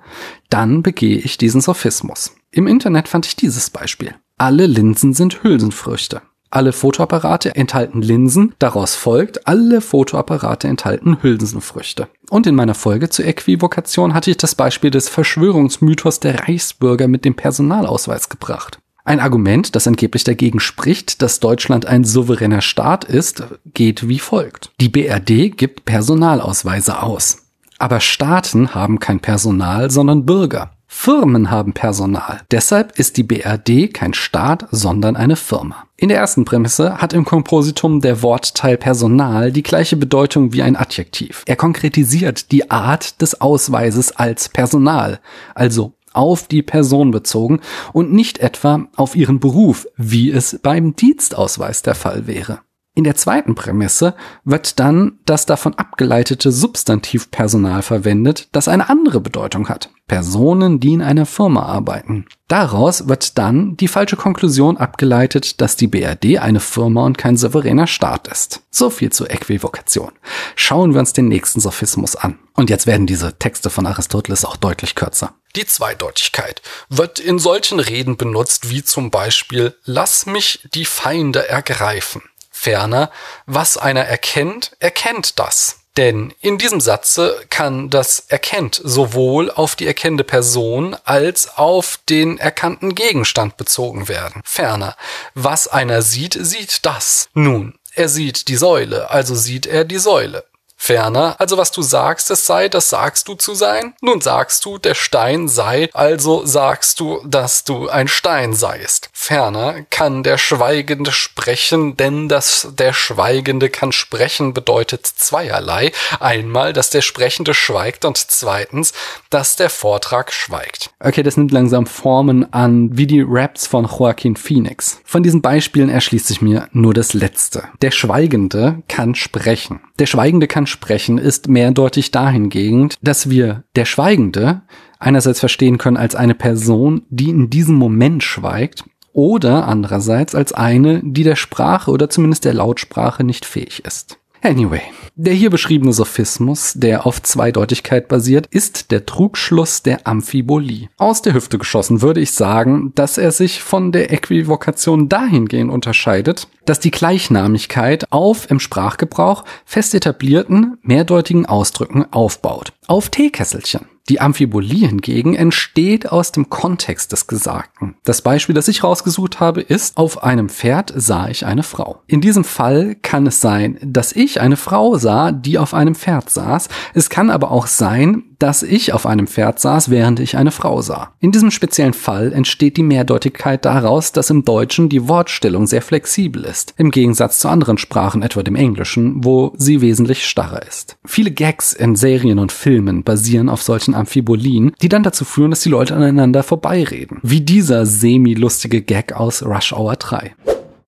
dann 0.48 0.82
begehe 0.82 1.18
ich 1.18 1.36
diesen 1.36 1.60
Sophismus. 1.60 2.34
Im 2.50 2.66
Internet 2.66 3.08
fand 3.08 3.26
ich 3.26 3.36
dieses 3.36 3.68
Beispiel. 3.68 4.14
Alle 4.38 4.64
Linsen 4.64 5.12
sind 5.12 5.42
Hülsenfrüchte. 5.42 6.22
Alle 6.54 6.72
Fotoapparate 6.72 7.56
enthalten 7.56 8.02
Linsen, 8.02 8.54
daraus 8.58 8.94
folgt, 8.94 9.48
alle 9.48 9.80
Fotoapparate 9.80 10.68
enthalten 10.68 11.16
Hülsenfrüchte. 11.22 12.08
Und 12.28 12.46
in 12.46 12.54
meiner 12.54 12.74
Folge 12.74 13.08
zur 13.08 13.24
Äquivokation 13.24 14.12
hatte 14.12 14.30
ich 14.30 14.36
das 14.36 14.54
Beispiel 14.54 14.90
des 14.90 15.08
Verschwörungsmythos 15.08 16.20
der 16.20 16.40
Reichsbürger 16.40 17.08
mit 17.08 17.24
dem 17.24 17.34
Personalausweis 17.36 18.28
gebracht. 18.28 18.80
Ein 19.02 19.18
Argument, 19.18 19.74
das 19.74 19.86
angeblich 19.86 20.24
dagegen 20.24 20.60
spricht, 20.60 21.22
dass 21.22 21.40
Deutschland 21.40 21.86
ein 21.86 22.04
souveräner 22.04 22.60
Staat 22.60 23.04
ist, 23.04 23.44
geht 23.72 24.06
wie 24.06 24.18
folgt. 24.18 24.72
Die 24.78 24.90
BRD 24.90 25.56
gibt 25.56 25.86
Personalausweise 25.86 27.02
aus. 27.02 27.46
Aber 27.78 28.00
Staaten 28.00 28.74
haben 28.74 29.00
kein 29.00 29.20
Personal, 29.20 29.90
sondern 29.90 30.26
Bürger. 30.26 30.72
Firmen 30.94 31.50
haben 31.50 31.72
Personal. 31.72 32.42
Deshalb 32.52 32.96
ist 32.96 33.16
die 33.16 33.24
BRD 33.24 33.92
kein 33.92 34.14
Staat, 34.14 34.68
sondern 34.70 35.16
eine 35.16 35.34
Firma. 35.34 35.86
In 35.96 36.10
der 36.10 36.18
ersten 36.18 36.44
Prämisse 36.44 36.98
hat 36.98 37.12
im 37.12 37.24
Kompositum 37.24 38.00
der 38.00 38.22
Wortteil 38.22 38.76
Personal 38.76 39.50
die 39.50 39.64
gleiche 39.64 39.96
Bedeutung 39.96 40.52
wie 40.52 40.62
ein 40.62 40.76
Adjektiv. 40.76 41.42
Er 41.46 41.56
konkretisiert 41.56 42.52
die 42.52 42.70
Art 42.70 43.20
des 43.20 43.40
Ausweises 43.40 44.12
als 44.12 44.50
Personal, 44.50 45.18
also 45.56 45.94
auf 46.12 46.46
die 46.46 46.62
Person 46.62 47.10
bezogen 47.10 47.60
und 47.92 48.12
nicht 48.12 48.38
etwa 48.38 48.86
auf 48.94 49.16
ihren 49.16 49.40
Beruf, 49.40 49.88
wie 49.96 50.30
es 50.30 50.60
beim 50.62 50.94
Dienstausweis 50.94 51.82
der 51.82 51.96
Fall 51.96 52.28
wäre. 52.28 52.60
In 52.94 53.04
der 53.04 53.14
zweiten 53.14 53.54
Prämisse 53.54 54.14
wird 54.44 54.78
dann 54.78 55.18
das 55.24 55.46
davon 55.46 55.74
abgeleitete 55.74 56.52
Substantivpersonal 56.52 57.80
verwendet, 57.80 58.48
das 58.52 58.68
eine 58.68 58.90
andere 58.90 59.20
Bedeutung 59.20 59.70
hat. 59.70 59.88
Personen, 60.08 60.78
die 60.78 60.92
in 60.92 61.00
einer 61.00 61.24
Firma 61.24 61.62
arbeiten. 61.62 62.26
Daraus 62.48 63.08
wird 63.08 63.38
dann 63.38 63.78
die 63.78 63.88
falsche 63.88 64.16
Konklusion 64.16 64.76
abgeleitet, 64.76 65.62
dass 65.62 65.76
die 65.76 65.86
BRD 65.86 66.38
eine 66.38 66.60
Firma 66.60 67.06
und 67.06 67.16
kein 67.16 67.38
souveräner 67.38 67.86
Staat 67.86 68.28
ist. 68.28 68.60
So 68.70 68.90
viel 68.90 69.10
zur 69.10 69.30
Äquivokation. 69.30 70.12
Schauen 70.54 70.92
wir 70.92 71.00
uns 71.00 71.14
den 71.14 71.28
nächsten 71.28 71.60
Sophismus 71.60 72.14
an. 72.14 72.38
Und 72.52 72.68
jetzt 72.68 72.86
werden 72.86 73.06
diese 73.06 73.38
Texte 73.38 73.70
von 73.70 73.86
Aristoteles 73.86 74.44
auch 74.44 74.56
deutlich 74.56 74.94
kürzer. 74.96 75.32
Die 75.56 75.64
Zweideutigkeit 75.64 76.60
wird 76.90 77.18
in 77.18 77.38
solchen 77.38 77.80
Reden 77.80 78.18
benutzt 78.18 78.68
wie 78.68 78.84
zum 78.84 79.10
Beispiel 79.10 79.74
Lass 79.84 80.26
mich 80.26 80.68
die 80.74 80.84
Feinde 80.84 81.48
ergreifen. 81.48 82.20
Ferner, 82.62 83.10
was 83.46 83.76
einer 83.76 84.04
erkennt, 84.04 84.76
erkennt 84.78 85.40
das. 85.40 85.80
Denn 85.96 86.32
in 86.40 86.58
diesem 86.58 86.80
Satze 86.80 87.44
kann 87.50 87.90
das 87.90 88.20
erkennt 88.28 88.80
sowohl 88.84 89.50
auf 89.50 89.74
die 89.74 89.86
erkennende 89.88 90.22
Person 90.22 90.96
als 91.04 91.58
auf 91.58 91.98
den 92.08 92.38
erkannten 92.38 92.94
Gegenstand 92.94 93.56
bezogen 93.56 94.06
werden. 94.06 94.42
Ferner, 94.44 94.96
was 95.34 95.66
einer 95.66 96.02
sieht, 96.02 96.38
sieht 96.40 96.86
das. 96.86 97.28
Nun, 97.34 97.80
er 97.96 98.08
sieht 98.08 98.46
die 98.46 98.56
Säule, 98.56 99.10
also 99.10 99.34
sieht 99.34 99.66
er 99.66 99.84
die 99.84 99.98
Säule. 99.98 100.44
Ferner, 100.84 101.36
also 101.38 101.58
was 101.58 101.70
du 101.70 101.80
sagst, 101.80 102.28
es 102.32 102.44
sei, 102.44 102.68
das 102.68 102.90
sagst 102.90 103.28
du 103.28 103.34
zu 103.34 103.54
sein. 103.54 103.94
Nun 104.00 104.20
sagst 104.20 104.64
du, 104.64 104.78
der 104.78 104.96
Stein 104.96 105.46
sei, 105.46 105.88
also 105.92 106.44
sagst 106.44 106.98
du, 106.98 107.20
dass 107.24 107.62
du 107.62 107.88
ein 107.88 108.08
Stein 108.08 108.52
seist. 108.52 109.08
Ferner 109.12 109.82
kann 109.90 110.24
der 110.24 110.38
Schweigende 110.38 111.12
sprechen, 111.12 111.96
denn 111.96 112.28
das 112.28 112.66
der 112.76 112.92
Schweigende 112.92 113.70
kann 113.70 113.92
sprechen 113.92 114.54
bedeutet 114.54 115.06
zweierlei. 115.06 115.92
Einmal, 116.18 116.72
dass 116.72 116.90
der 116.90 117.02
Sprechende 117.02 117.54
schweigt 117.54 118.04
und 118.04 118.18
zweitens, 118.18 118.92
dass 119.30 119.54
der 119.54 119.70
Vortrag 119.70 120.32
schweigt. 120.32 120.90
Okay, 120.98 121.22
das 121.22 121.36
nimmt 121.36 121.52
langsam 121.52 121.86
Formen 121.86 122.52
an, 122.52 122.88
wie 122.98 123.06
die 123.06 123.24
Raps 123.24 123.68
von 123.68 123.84
Joaquin 123.84 124.34
Phoenix. 124.34 125.00
Von 125.04 125.22
diesen 125.22 125.42
Beispielen 125.42 125.90
erschließt 125.90 126.26
sich 126.26 126.42
mir 126.42 126.66
nur 126.72 126.92
das 126.92 127.14
letzte. 127.14 127.68
Der 127.82 127.92
Schweigende 127.92 128.82
kann 128.88 129.14
sprechen. 129.14 129.78
Der 130.00 130.06
Schweigende 130.06 130.48
kann 130.48 130.66
sprechen 130.72 131.18
ist 131.18 131.48
mehrdeutig 131.48 132.10
dahingehend, 132.10 132.96
dass 133.02 133.30
wir 133.30 133.62
der 133.76 133.84
Schweigende 133.84 134.62
einerseits 134.98 135.40
verstehen 135.40 135.78
können 135.78 135.96
als 135.96 136.14
eine 136.14 136.34
Person, 136.34 137.02
die 137.08 137.30
in 137.30 137.50
diesem 137.50 137.76
Moment 137.76 138.24
schweigt, 138.24 138.84
oder 139.12 139.68
andererseits 139.68 140.34
als 140.34 140.52
eine, 140.52 141.02
die 141.04 141.22
der 141.22 141.36
Sprache 141.36 141.90
oder 141.90 142.08
zumindest 142.08 142.44
der 142.44 142.54
Lautsprache 142.54 143.24
nicht 143.24 143.44
fähig 143.44 143.84
ist. 143.84 144.18
Anyway, 144.44 144.82
der 145.14 145.34
hier 145.34 145.50
beschriebene 145.50 145.92
Sophismus, 145.92 146.72
der 146.74 147.06
auf 147.06 147.22
Zweideutigkeit 147.22 148.08
basiert, 148.08 148.48
ist 148.50 148.90
der 148.90 149.06
Trugschluss 149.06 149.84
der 149.84 150.04
Amphibolie. 150.06 150.88
Aus 150.98 151.22
der 151.22 151.34
Hüfte 151.34 151.58
geschossen 151.58 152.02
würde 152.02 152.20
ich 152.20 152.32
sagen, 152.32 152.90
dass 152.96 153.18
er 153.18 153.30
sich 153.30 153.62
von 153.62 153.92
der 153.92 154.12
Äquivokation 154.12 155.08
dahingehend 155.08 155.70
unterscheidet, 155.70 156.48
dass 156.64 156.80
die 156.80 156.90
Gleichnamigkeit 156.90 158.10
auf 158.10 158.50
im 158.50 158.58
Sprachgebrauch 158.58 159.44
fest 159.64 159.94
etablierten, 159.94 160.76
mehrdeutigen 160.82 161.46
Ausdrücken 161.46 162.04
aufbaut. 162.12 162.72
Auf 162.88 163.10
Teekesselchen. 163.10 163.91
Die 164.08 164.20
Amphibolie 164.20 164.88
hingegen 164.88 165.34
entsteht 165.34 166.10
aus 166.10 166.32
dem 166.32 166.50
Kontext 166.50 167.12
des 167.12 167.28
Gesagten. 167.28 167.94
Das 168.04 168.20
Beispiel, 168.20 168.54
das 168.54 168.66
ich 168.66 168.82
rausgesucht 168.82 169.38
habe, 169.38 169.60
ist, 169.60 169.96
auf 169.96 170.24
einem 170.24 170.48
Pferd 170.48 170.92
sah 170.96 171.28
ich 171.28 171.46
eine 171.46 171.62
Frau. 171.62 172.02
In 172.08 172.20
diesem 172.20 172.42
Fall 172.42 172.96
kann 173.00 173.26
es 173.28 173.40
sein, 173.40 173.78
dass 173.82 174.12
ich 174.12 174.40
eine 174.40 174.56
Frau 174.56 174.96
sah, 174.96 175.30
die 175.30 175.56
auf 175.56 175.72
einem 175.72 175.94
Pferd 175.94 176.30
saß. 176.30 176.68
Es 176.94 177.10
kann 177.10 177.30
aber 177.30 177.52
auch 177.52 177.68
sein, 177.68 178.24
dass 178.42 178.64
ich 178.64 178.92
auf 178.92 179.06
einem 179.06 179.28
Pferd 179.28 179.60
saß, 179.60 179.88
während 179.88 180.18
ich 180.18 180.36
eine 180.36 180.50
Frau 180.50 180.82
sah. 180.82 181.12
In 181.20 181.30
diesem 181.30 181.52
speziellen 181.52 181.92
Fall 181.92 182.32
entsteht 182.32 182.76
die 182.76 182.82
Mehrdeutigkeit 182.82 183.64
daraus, 183.64 184.10
dass 184.10 184.30
im 184.30 184.44
Deutschen 184.44 184.88
die 184.88 185.06
Wortstellung 185.06 185.68
sehr 185.68 185.80
flexibel 185.80 186.44
ist, 186.44 186.74
im 186.76 186.90
Gegensatz 186.90 187.38
zu 187.38 187.48
anderen 187.48 187.78
Sprachen, 187.78 188.22
etwa 188.22 188.42
dem 188.42 188.56
Englischen, 188.56 189.24
wo 189.24 189.52
sie 189.56 189.80
wesentlich 189.80 190.26
starrer 190.26 190.66
ist. 190.66 190.96
Viele 191.04 191.30
Gags 191.30 191.72
in 191.72 191.94
Serien 191.94 192.40
und 192.40 192.50
Filmen 192.50 193.04
basieren 193.04 193.48
auf 193.48 193.62
solchen 193.62 193.94
Amphibolien, 193.94 194.72
die 194.82 194.88
dann 194.88 195.04
dazu 195.04 195.24
führen, 195.24 195.50
dass 195.50 195.60
die 195.60 195.68
Leute 195.68 195.94
aneinander 195.94 196.42
vorbeireden. 196.42 197.20
Wie 197.22 197.42
dieser 197.42 197.86
semi-lustige 197.86 198.82
Gag 198.82 199.12
aus 199.12 199.44
Rush 199.44 199.72
Hour 199.72 199.94
3. 199.94 200.34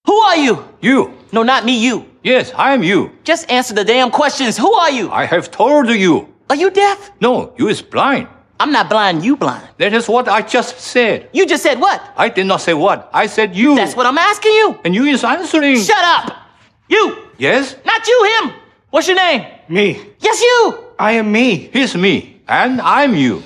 Who 0.07 0.15
are 0.29 0.45
you? 0.45 0.57
You. 0.81 1.07
No, 1.31 1.45
not 1.45 1.65
me, 1.65 1.73
you. 1.73 2.03
Yes, 2.25 2.51
I 2.59 2.75
am 2.75 2.83
you. 2.83 3.11
Just 3.25 3.49
answer 3.49 3.77
the 3.77 3.85
damn 3.85 4.11
questions. 4.11 4.59
Who 4.59 4.73
are 4.75 4.91
you? 4.91 5.09
I 5.13 5.27
have 5.27 5.53
told 5.53 5.89
you. 5.89 6.34
Are 6.51 6.57
you 6.57 6.71
deaf? 6.71 7.11
No, 7.21 7.53
you 7.57 7.69
is 7.69 7.83
blind. 7.83 8.29
I'm 8.61 8.71
not 8.71 8.89
blind, 8.89 9.25
you 9.25 9.37
blind. 9.37 9.69
That 9.79 9.93
is 9.93 10.09
what 10.09 10.29
I 10.29 10.43
just 10.43 10.79
said. 10.79 11.29
You 11.33 11.47
just 11.47 11.63
said 11.63 11.81
what? 11.81 12.01
I 12.17 12.29
did 12.29 12.47
not 12.47 12.61
say 12.61 12.75
what. 12.75 13.11
I 13.13 13.27
said 13.27 13.57
you. 13.57 13.75
That's 13.75 13.97
what 13.97 14.07
I'm 14.07 14.19
asking 14.19 14.53
you. 14.53 14.79
And 14.85 14.95
you 14.95 15.05
is 15.07 15.25
answering. 15.25 15.81
Shut 15.81 16.05
up! 16.05 16.37
You! 16.89 17.31
Yes? 17.39 17.77
Not 17.85 18.07
you, 18.07 18.19
him! 18.39 18.53
What's 18.91 19.09
your 19.09 19.17
name? 19.17 19.47
Me. 19.69 20.01
Yes, 20.21 20.41
you! 20.41 20.85
I 20.99 21.13
am 21.13 21.33
me. 21.33 21.69
He's 21.73 21.97
me. 21.97 22.43
And 22.47 22.81
I'm 22.81 23.15
you. 23.15 23.43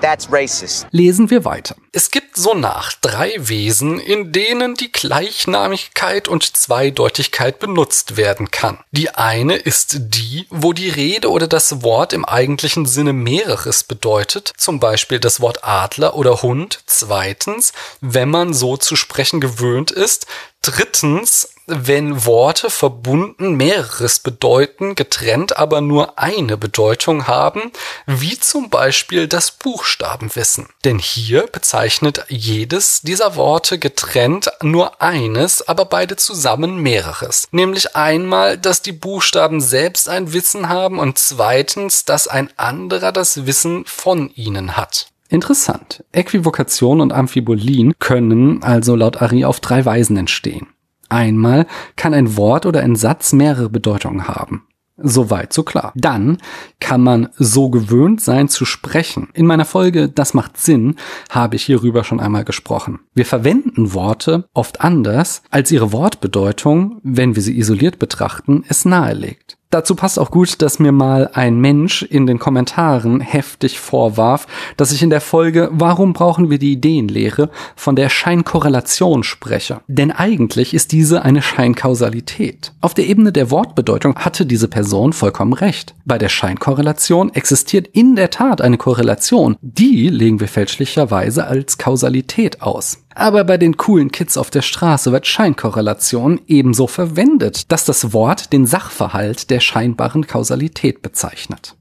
That's 0.00 0.30
racist. 0.30 0.86
Lesen 0.90 1.30
wir 1.30 1.44
weiter. 1.44 1.76
Es 1.92 2.10
gibt 2.10 2.36
so 2.36 2.54
nach 2.54 2.92
drei 2.92 3.34
Wesen, 3.38 3.98
in 3.98 4.32
denen 4.32 4.74
die 4.74 4.92
Gleichnamigkeit 4.92 6.28
und 6.28 6.56
Zweideutigkeit 6.56 7.58
benutzt 7.58 8.16
werden 8.16 8.50
kann. 8.50 8.78
Die 8.90 9.10
eine 9.10 9.56
ist 9.56 9.96
die, 9.98 10.46
wo 10.50 10.72
die 10.72 10.90
Rede 10.90 11.30
oder 11.30 11.46
das 11.46 11.82
Wort 11.82 12.12
im 12.12 12.24
eigentlichen 12.24 12.86
Sinne 12.86 13.12
mehreres 13.12 13.84
bedeutet, 13.84 14.52
zum 14.56 14.80
Beispiel 14.80 15.20
das 15.20 15.40
Wort 15.40 15.64
Adler 15.64 16.14
oder 16.16 16.42
Hund. 16.42 16.80
Zweitens, 16.86 17.72
wenn 18.00 18.28
man 18.28 18.52
so 18.52 18.76
zu 18.76 18.96
sprechen 18.96 19.40
gewöhnt 19.40 19.90
ist. 19.90 20.26
Drittens, 20.62 21.48
wenn 21.66 22.24
Worte 22.24 22.70
verbunden 22.70 23.54
mehreres 23.56 24.20
bedeuten, 24.20 24.94
getrennt 24.94 25.58
aber 25.58 25.80
nur 25.80 26.18
eine 26.18 26.56
Bedeutung 26.56 27.26
haben, 27.26 27.72
wie 28.06 28.38
zum 28.38 28.70
Beispiel 28.70 29.26
das 29.26 29.50
Buchstabenwissen. 29.50 30.68
Denn 30.84 30.98
hier 30.98 31.46
bezeichnet 31.48 32.24
jedes 32.28 33.02
dieser 33.02 33.36
Worte 33.36 33.78
getrennt 33.78 34.50
nur 34.62 35.02
eines, 35.02 35.66
aber 35.66 35.86
beide 35.86 36.16
zusammen 36.16 36.82
mehreres. 36.82 37.48
Nämlich 37.50 37.96
einmal, 37.96 38.58
dass 38.58 38.82
die 38.82 38.92
Buchstaben 38.92 39.60
selbst 39.60 40.08
ein 40.08 40.32
Wissen 40.32 40.68
haben 40.68 40.98
und 40.98 41.18
zweitens, 41.18 42.04
dass 42.04 42.28
ein 42.28 42.48
anderer 42.56 43.12
das 43.12 43.46
Wissen 43.46 43.84
von 43.86 44.30
ihnen 44.30 44.76
hat. 44.76 45.08
Interessant. 45.28 46.04
Äquivokation 46.12 47.00
und 47.00 47.12
Amphibolien 47.12 47.94
können 47.98 48.62
also 48.62 48.94
laut 48.94 49.20
Ari 49.20 49.44
auf 49.44 49.58
drei 49.58 49.84
Weisen 49.84 50.16
entstehen. 50.16 50.68
Einmal 51.08 51.66
kann 51.96 52.14
ein 52.14 52.36
Wort 52.36 52.66
oder 52.66 52.80
ein 52.80 52.96
Satz 52.96 53.32
mehrere 53.32 53.70
Bedeutungen 53.70 54.28
haben. 54.28 54.66
Soweit 54.98 55.52
so 55.52 55.62
klar. 55.62 55.92
Dann 55.94 56.38
kann 56.80 57.02
man 57.02 57.28
so 57.36 57.68
gewöhnt 57.68 58.22
sein 58.22 58.48
zu 58.48 58.64
sprechen. 58.64 59.28
In 59.34 59.44
meiner 59.44 59.66
Folge 59.66 60.08
Das 60.08 60.32
macht 60.32 60.56
Sinn 60.56 60.96
habe 61.28 61.56
ich 61.56 61.64
hierüber 61.64 62.02
schon 62.02 62.18
einmal 62.18 62.44
gesprochen. 62.44 63.00
Wir 63.14 63.26
verwenden 63.26 63.92
Worte 63.92 64.48
oft 64.54 64.80
anders, 64.80 65.42
als 65.50 65.70
ihre 65.70 65.92
Wortbedeutung, 65.92 67.00
wenn 67.02 67.36
wir 67.36 67.42
sie 67.42 67.58
isoliert 67.58 67.98
betrachten, 67.98 68.64
es 68.68 68.86
nahelegt. 68.86 69.55
Dazu 69.70 69.94
passt 69.96 70.18
auch 70.18 70.30
gut, 70.30 70.62
dass 70.62 70.78
mir 70.78 70.92
mal 70.92 71.30
ein 71.34 71.58
Mensch 71.58 72.02
in 72.02 72.26
den 72.26 72.38
Kommentaren 72.38 73.20
heftig 73.20 73.80
vorwarf, 73.80 74.46
dass 74.76 74.92
ich 74.92 75.02
in 75.02 75.10
der 75.10 75.20
Folge 75.20 75.68
Warum 75.72 76.12
brauchen 76.12 76.50
wir 76.50 76.58
die 76.58 76.72
Ideenlehre 76.72 77.50
von 77.74 77.96
der 77.96 78.08
Scheinkorrelation 78.08 79.24
spreche. 79.24 79.80
Denn 79.88 80.12
eigentlich 80.12 80.74
ist 80.74 80.92
diese 80.92 81.22
eine 81.22 81.42
Scheinkausalität. 81.42 82.72
Auf 82.80 82.94
der 82.94 83.06
Ebene 83.06 83.32
der 83.32 83.50
Wortbedeutung 83.50 84.16
hatte 84.16 84.46
diese 84.46 84.68
Person 84.68 85.12
vollkommen 85.12 85.52
recht. 85.52 85.94
Bei 86.04 86.18
der 86.18 86.28
Scheinkorrelation 86.28 87.34
existiert 87.34 87.88
in 87.88 88.16
der 88.16 88.30
Tat 88.30 88.60
eine 88.60 88.78
Korrelation. 88.78 89.56
Die 89.60 90.08
legen 90.08 90.40
wir 90.40 90.48
fälschlicherweise 90.48 91.46
als 91.46 91.78
Kausalität 91.78 92.62
aus. 92.62 93.05
Aber 93.18 93.44
bei 93.44 93.56
den 93.56 93.78
coolen 93.78 94.12
Kids 94.12 94.36
auf 94.36 94.50
der 94.50 94.60
Straße 94.60 95.10
wird 95.10 95.26
Scheinkorrelation 95.26 96.38
ebenso 96.46 96.86
verwendet, 96.86 97.72
dass 97.72 97.86
das 97.86 98.12
Wort 98.12 98.52
den 98.52 98.66
Sachverhalt 98.66 99.48
der 99.48 99.60
scheinbaren 99.60 100.26
Kausalität 100.26 101.00
bezeichnet. 101.00 101.76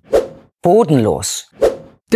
Bodenlos. 0.62 1.52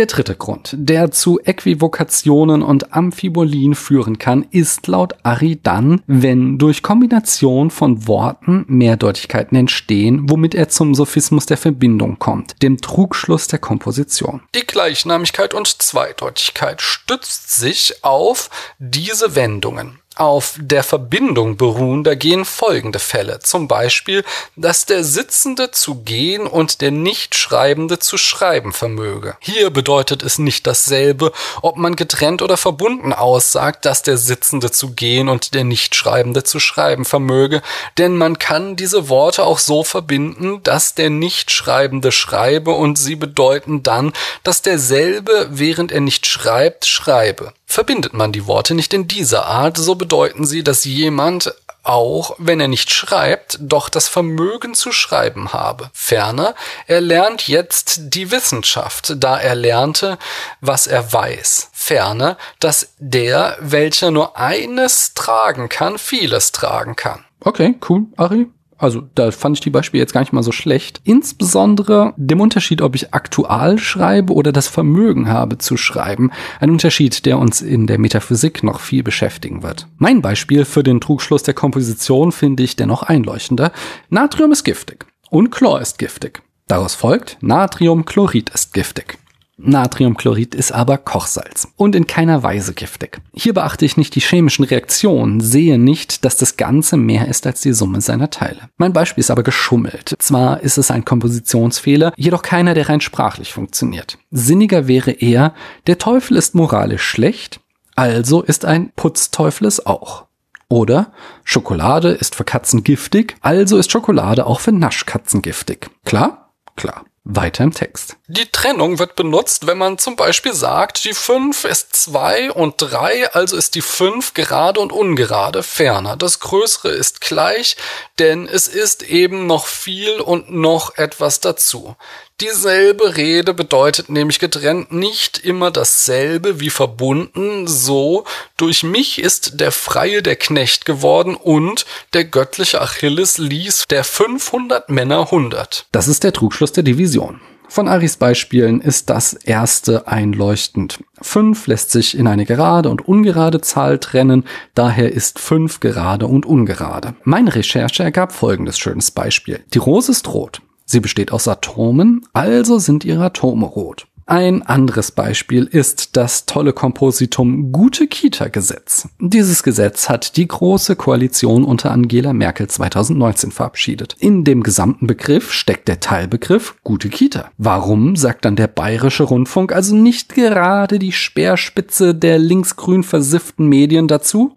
Der 0.00 0.06
dritte 0.06 0.34
Grund, 0.34 0.74
der 0.78 1.10
zu 1.10 1.40
Äquivokationen 1.40 2.62
und 2.62 2.94
Amphibolien 2.94 3.74
führen 3.74 4.16
kann, 4.16 4.46
ist 4.50 4.86
laut 4.86 5.14
Ari 5.24 5.60
dann, 5.62 6.00
wenn 6.06 6.56
durch 6.56 6.82
Kombination 6.82 7.70
von 7.70 8.06
Worten 8.08 8.64
Mehrdeutigkeiten 8.66 9.58
entstehen, 9.58 10.30
womit 10.30 10.54
er 10.54 10.70
zum 10.70 10.94
Sophismus 10.94 11.44
der 11.44 11.58
Verbindung 11.58 12.18
kommt, 12.18 12.62
dem 12.62 12.80
Trugschluss 12.80 13.46
der 13.48 13.58
Komposition. 13.58 14.40
Die 14.54 14.66
Gleichnamigkeit 14.66 15.52
und 15.52 15.82
Zweideutigkeit 15.82 16.80
stützt 16.80 17.54
sich 17.56 18.02
auf 18.02 18.48
diese 18.78 19.34
Wendungen. 19.34 19.99
Auf 20.16 20.56
der 20.58 20.82
Verbindung 20.82 21.56
beruhen 21.56 22.02
dagegen 22.02 22.44
folgende 22.44 22.98
Fälle. 22.98 23.38
Zum 23.38 23.68
Beispiel, 23.68 24.24
dass 24.56 24.84
der 24.84 25.04
Sitzende 25.04 25.70
zu 25.70 26.02
gehen 26.02 26.48
und 26.48 26.80
der 26.80 26.90
Nichtschreibende 26.90 28.00
zu 28.00 28.18
schreiben 28.18 28.72
vermöge. 28.72 29.36
Hier 29.38 29.70
bedeutet 29.70 30.24
es 30.24 30.38
nicht 30.38 30.66
dasselbe, 30.66 31.32
ob 31.62 31.76
man 31.76 31.94
getrennt 31.94 32.42
oder 32.42 32.56
verbunden 32.56 33.12
aussagt, 33.12 33.84
dass 33.86 34.02
der 34.02 34.18
Sitzende 34.18 34.72
zu 34.72 34.94
gehen 34.94 35.28
und 35.28 35.54
der 35.54 35.64
Nichtschreibende 35.64 36.42
zu 36.42 36.58
schreiben 36.58 37.04
vermöge, 37.04 37.62
denn 37.96 38.16
man 38.16 38.38
kann 38.38 38.74
diese 38.74 39.08
Worte 39.08 39.44
auch 39.44 39.60
so 39.60 39.84
verbinden, 39.84 40.60
dass 40.64 40.94
der 40.94 41.08
Nichtschreibende 41.08 42.10
schreibe 42.10 42.72
und 42.72 42.98
sie 42.98 43.16
bedeuten 43.16 43.84
dann, 43.84 44.12
dass 44.42 44.60
derselbe, 44.60 45.48
während 45.50 45.92
er 45.92 46.00
nicht 46.00 46.26
schreibt, 46.26 46.84
schreibe. 46.84 47.54
Verbindet 47.70 48.14
man 48.14 48.32
die 48.32 48.48
Worte 48.48 48.74
nicht 48.74 48.92
in 48.92 49.06
dieser 49.06 49.46
Art, 49.46 49.78
so 49.78 49.94
bedeuten 49.94 50.44
sie, 50.44 50.64
dass 50.64 50.84
jemand 50.84 51.54
auch 51.84 52.34
wenn 52.36 52.58
er 52.58 52.66
nicht 52.66 52.90
schreibt, 52.90 53.58
doch 53.60 53.88
das 53.88 54.08
Vermögen 54.08 54.74
zu 54.74 54.90
schreiben 54.90 55.52
habe. 55.52 55.88
Ferner, 55.94 56.56
er 56.88 57.00
lernt 57.00 57.46
jetzt 57.46 58.12
die 58.12 58.32
Wissenschaft, 58.32 59.14
da 59.18 59.38
er 59.38 59.54
lernte, 59.54 60.18
was 60.60 60.88
er 60.88 61.12
weiß. 61.12 61.70
Ferner, 61.72 62.36
dass 62.58 62.94
der, 62.98 63.56
welcher 63.60 64.10
nur 64.10 64.36
eines 64.36 65.14
tragen 65.14 65.68
kann, 65.68 65.96
vieles 65.96 66.50
tragen 66.50 66.96
kann. 66.96 67.24
Okay, 67.40 67.76
cool, 67.88 68.06
Ari. 68.16 68.48
Also 68.80 69.02
da 69.14 69.30
fand 69.30 69.58
ich 69.58 69.60
die 69.60 69.70
Beispiele 69.70 70.00
jetzt 70.00 70.14
gar 70.14 70.22
nicht 70.22 70.32
mal 70.32 70.42
so 70.42 70.52
schlecht. 70.52 71.02
Insbesondere 71.04 72.14
dem 72.16 72.40
Unterschied, 72.40 72.80
ob 72.80 72.96
ich 72.96 73.12
aktual 73.12 73.78
schreibe 73.78 74.32
oder 74.32 74.52
das 74.52 74.68
Vermögen 74.68 75.28
habe 75.28 75.58
zu 75.58 75.76
schreiben. 75.76 76.30
Ein 76.60 76.70
Unterschied, 76.70 77.26
der 77.26 77.38
uns 77.38 77.60
in 77.60 77.86
der 77.86 77.98
Metaphysik 77.98 78.62
noch 78.62 78.80
viel 78.80 79.02
beschäftigen 79.02 79.62
wird. 79.62 79.86
Mein 79.98 80.22
Beispiel 80.22 80.64
für 80.64 80.82
den 80.82 81.00
Trugschluss 81.00 81.42
der 81.42 81.54
Komposition 81.54 82.32
finde 82.32 82.62
ich 82.62 82.74
dennoch 82.74 83.02
einleuchtender. 83.02 83.70
Natrium 84.08 84.50
ist 84.50 84.64
giftig 84.64 85.04
und 85.28 85.50
Chlor 85.50 85.80
ist 85.80 85.98
giftig. 85.98 86.42
Daraus 86.66 86.94
folgt, 86.94 87.36
Natriumchlorid 87.42 88.48
ist 88.50 88.72
giftig. 88.72 89.19
Natriumchlorid 89.62 90.54
ist 90.54 90.72
aber 90.72 90.98
Kochsalz 90.98 91.68
und 91.76 91.94
in 91.94 92.06
keiner 92.06 92.42
Weise 92.42 92.72
giftig. 92.72 93.20
Hier 93.34 93.54
beachte 93.54 93.84
ich 93.84 93.96
nicht 93.96 94.14
die 94.14 94.20
chemischen 94.20 94.64
Reaktionen, 94.64 95.40
sehe 95.40 95.78
nicht, 95.78 96.24
dass 96.24 96.36
das 96.36 96.56
Ganze 96.56 96.96
mehr 96.96 97.28
ist 97.28 97.46
als 97.46 97.60
die 97.60 97.72
Summe 97.72 98.00
seiner 98.00 98.30
Teile. 98.30 98.70
Mein 98.76 98.92
Beispiel 98.92 99.20
ist 99.20 99.30
aber 99.30 99.42
geschummelt. 99.42 100.14
Zwar 100.18 100.60
ist 100.60 100.78
es 100.78 100.90
ein 100.90 101.04
Kompositionsfehler, 101.04 102.12
jedoch 102.16 102.42
keiner, 102.42 102.74
der 102.74 102.88
rein 102.88 103.00
sprachlich 103.00 103.52
funktioniert. 103.52 104.18
Sinniger 104.30 104.88
wäre 104.88 105.10
eher, 105.10 105.54
der 105.86 105.98
Teufel 105.98 106.36
ist 106.36 106.54
moralisch 106.54 107.04
schlecht, 107.04 107.60
also 107.94 108.42
ist 108.42 108.64
ein 108.64 108.92
Putzteufel 108.96 109.66
es 109.66 109.84
auch. 109.84 110.26
Oder 110.68 111.12
Schokolade 111.44 112.10
ist 112.10 112.36
für 112.36 112.44
Katzen 112.44 112.84
giftig, 112.84 113.36
also 113.40 113.76
ist 113.76 113.90
Schokolade 113.90 114.46
auch 114.46 114.60
für 114.60 114.72
Naschkatzen 114.72 115.42
giftig. 115.42 115.90
Klar? 116.04 116.52
Klar. 116.76 117.04
Weiter 117.24 117.64
im 117.64 117.72
Text. 117.72 118.16
Die 118.32 118.46
Trennung 118.46 119.00
wird 119.00 119.16
benutzt, 119.16 119.66
wenn 119.66 119.76
man 119.76 119.98
zum 119.98 120.14
Beispiel 120.14 120.54
sagt, 120.54 121.02
die 121.02 121.14
5 121.14 121.64
ist 121.64 121.96
2 121.96 122.52
und 122.52 122.76
3, 122.78 123.32
also 123.32 123.56
ist 123.56 123.74
die 123.74 123.82
5 123.82 124.34
gerade 124.34 124.78
und 124.78 124.92
ungerade 124.92 125.64
ferner. 125.64 126.14
Das 126.16 126.38
Größere 126.38 126.90
ist 126.90 127.20
gleich, 127.20 127.76
denn 128.20 128.46
es 128.46 128.68
ist 128.68 129.02
eben 129.02 129.48
noch 129.48 129.66
viel 129.66 130.20
und 130.20 130.52
noch 130.52 130.96
etwas 130.96 131.40
dazu. 131.40 131.96
Dieselbe 132.40 133.16
Rede 133.16 133.52
bedeutet 133.52 134.10
nämlich 134.10 134.38
getrennt 134.38 134.92
nicht 134.92 135.38
immer 135.38 135.72
dasselbe 135.72 136.60
wie 136.60 136.70
verbunden, 136.70 137.66
so 137.66 138.22
durch 138.56 138.84
mich 138.84 139.18
ist 139.18 139.58
der 139.58 139.72
Freie 139.72 140.22
der 140.22 140.36
Knecht 140.36 140.84
geworden 140.84 141.34
und 141.34 141.84
der 142.12 142.26
göttliche 142.26 142.80
Achilles 142.80 143.38
ließ 143.38 143.86
der 143.90 144.04
500 144.04 144.88
Männer 144.88 145.22
100. 145.22 145.86
Das 145.90 146.06
ist 146.06 146.22
der 146.22 146.32
Trugschluss 146.32 146.70
der 146.70 146.84
Division. 146.84 147.40
Von 147.70 147.86
Aris 147.86 148.16
Beispielen 148.16 148.80
ist 148.80 149.10
das 149.10 149.32
erste 149.32 150.08
einleuchtend. 150.08 151.04
5 151.22 151.68
lässt 151.68 151.92
sich 151.92 152.18
in 152.18 152.26
eine 152.26 152.44
gerade 152.44 152.90
und 152.90 153.06
ungerade 153.06 153.60
Zahl 153.60 154.00
trennen, 154.00 154.44
daher 154.74 155.12
ist 155.12 155.38
5 155.38 155.78
gerade 155.78 156.26
und 156.26 156.46
ungerade. 156.46 157.14
Meine 157.22 157.54
Recherche 157.54 158.02
ergab 158.02 158.32
folgendes 158.32 158.76
schönes 158.76 159.12
Beispiel. 159.12 159.60
Die 159.72 159.78
Rose 159.78 160.10
ist 160.10 160.34
rot. 160.34 160.62
Sie 160.84 160.98
besteht 160.98 161.30
aus 161.30 161.46
Atomen, 161.46 162.26
also 162.32 162.80
sind 162.80 163.04
ihre 163.04 163.26
Atome 163.26 163.66
rot. 163.66 164.08
Ein 164.30 164.62
anderes 164.62 165.10
Beispiel 165.10 165.64
ist 165.64 166.16
das 166.16 166.46
tolle 166.46 166.72
Kompositum 166.72 167.72
Gute 167.72 168.06
Kita-Gesetz. 168.06 169.08
Dieses 169.18 169.64
Gesetz 169.64 170.08
hat 170.08 170.36
die 170.36 170.46
Große 170.46 170.94
Koalition 170.94 171.64
unter 171.64 171.90
Angela 171.90 172.32
Merkel 172.32 172.68
2019 172.68 173.50
verabschiedet. 173.50 174.14
In 174.20 174.44
dem 174.44 174.62
gesamten 174.62 175.08
Begriff 175.08 175.52
steckt 175.52 175.88
der 175.88 175.98
Teilbegriff 175.98 176.76
Gute 176.84 177.08
Kita. 177.08 177.50
Warum 177.58 178.14
sagt 178.14 178.44
dann 178.44 178.54
der 178.54 178.68
Bayerische 178.68 179.24
Rundfunk 179.24 179.72
also 179.72 179.96
nicht 179.96 180.36
gerade 180.36 181.00
die 181.00 181.10
Speerspitze 181.10 182.14
der 182.14 182.38
linksgrün 182.38 183.02
versifften 183.02 183.66
Medien 183.66 184.06
dazu? 184.06 184.54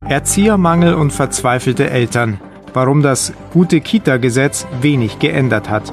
Erziehermangel 0.00 0.94
und 0.94 1.12
verzweifelte 1.12 1.90
Eltern 1.90 2.40
warum 2.74 3.02
das 3.02 3.32
gute 3.52 3.80
Kita-Gesetz 3.80 4.66
wenig 4.80 5.20
geändert 5.20 5.70
hat. 5.70 5.92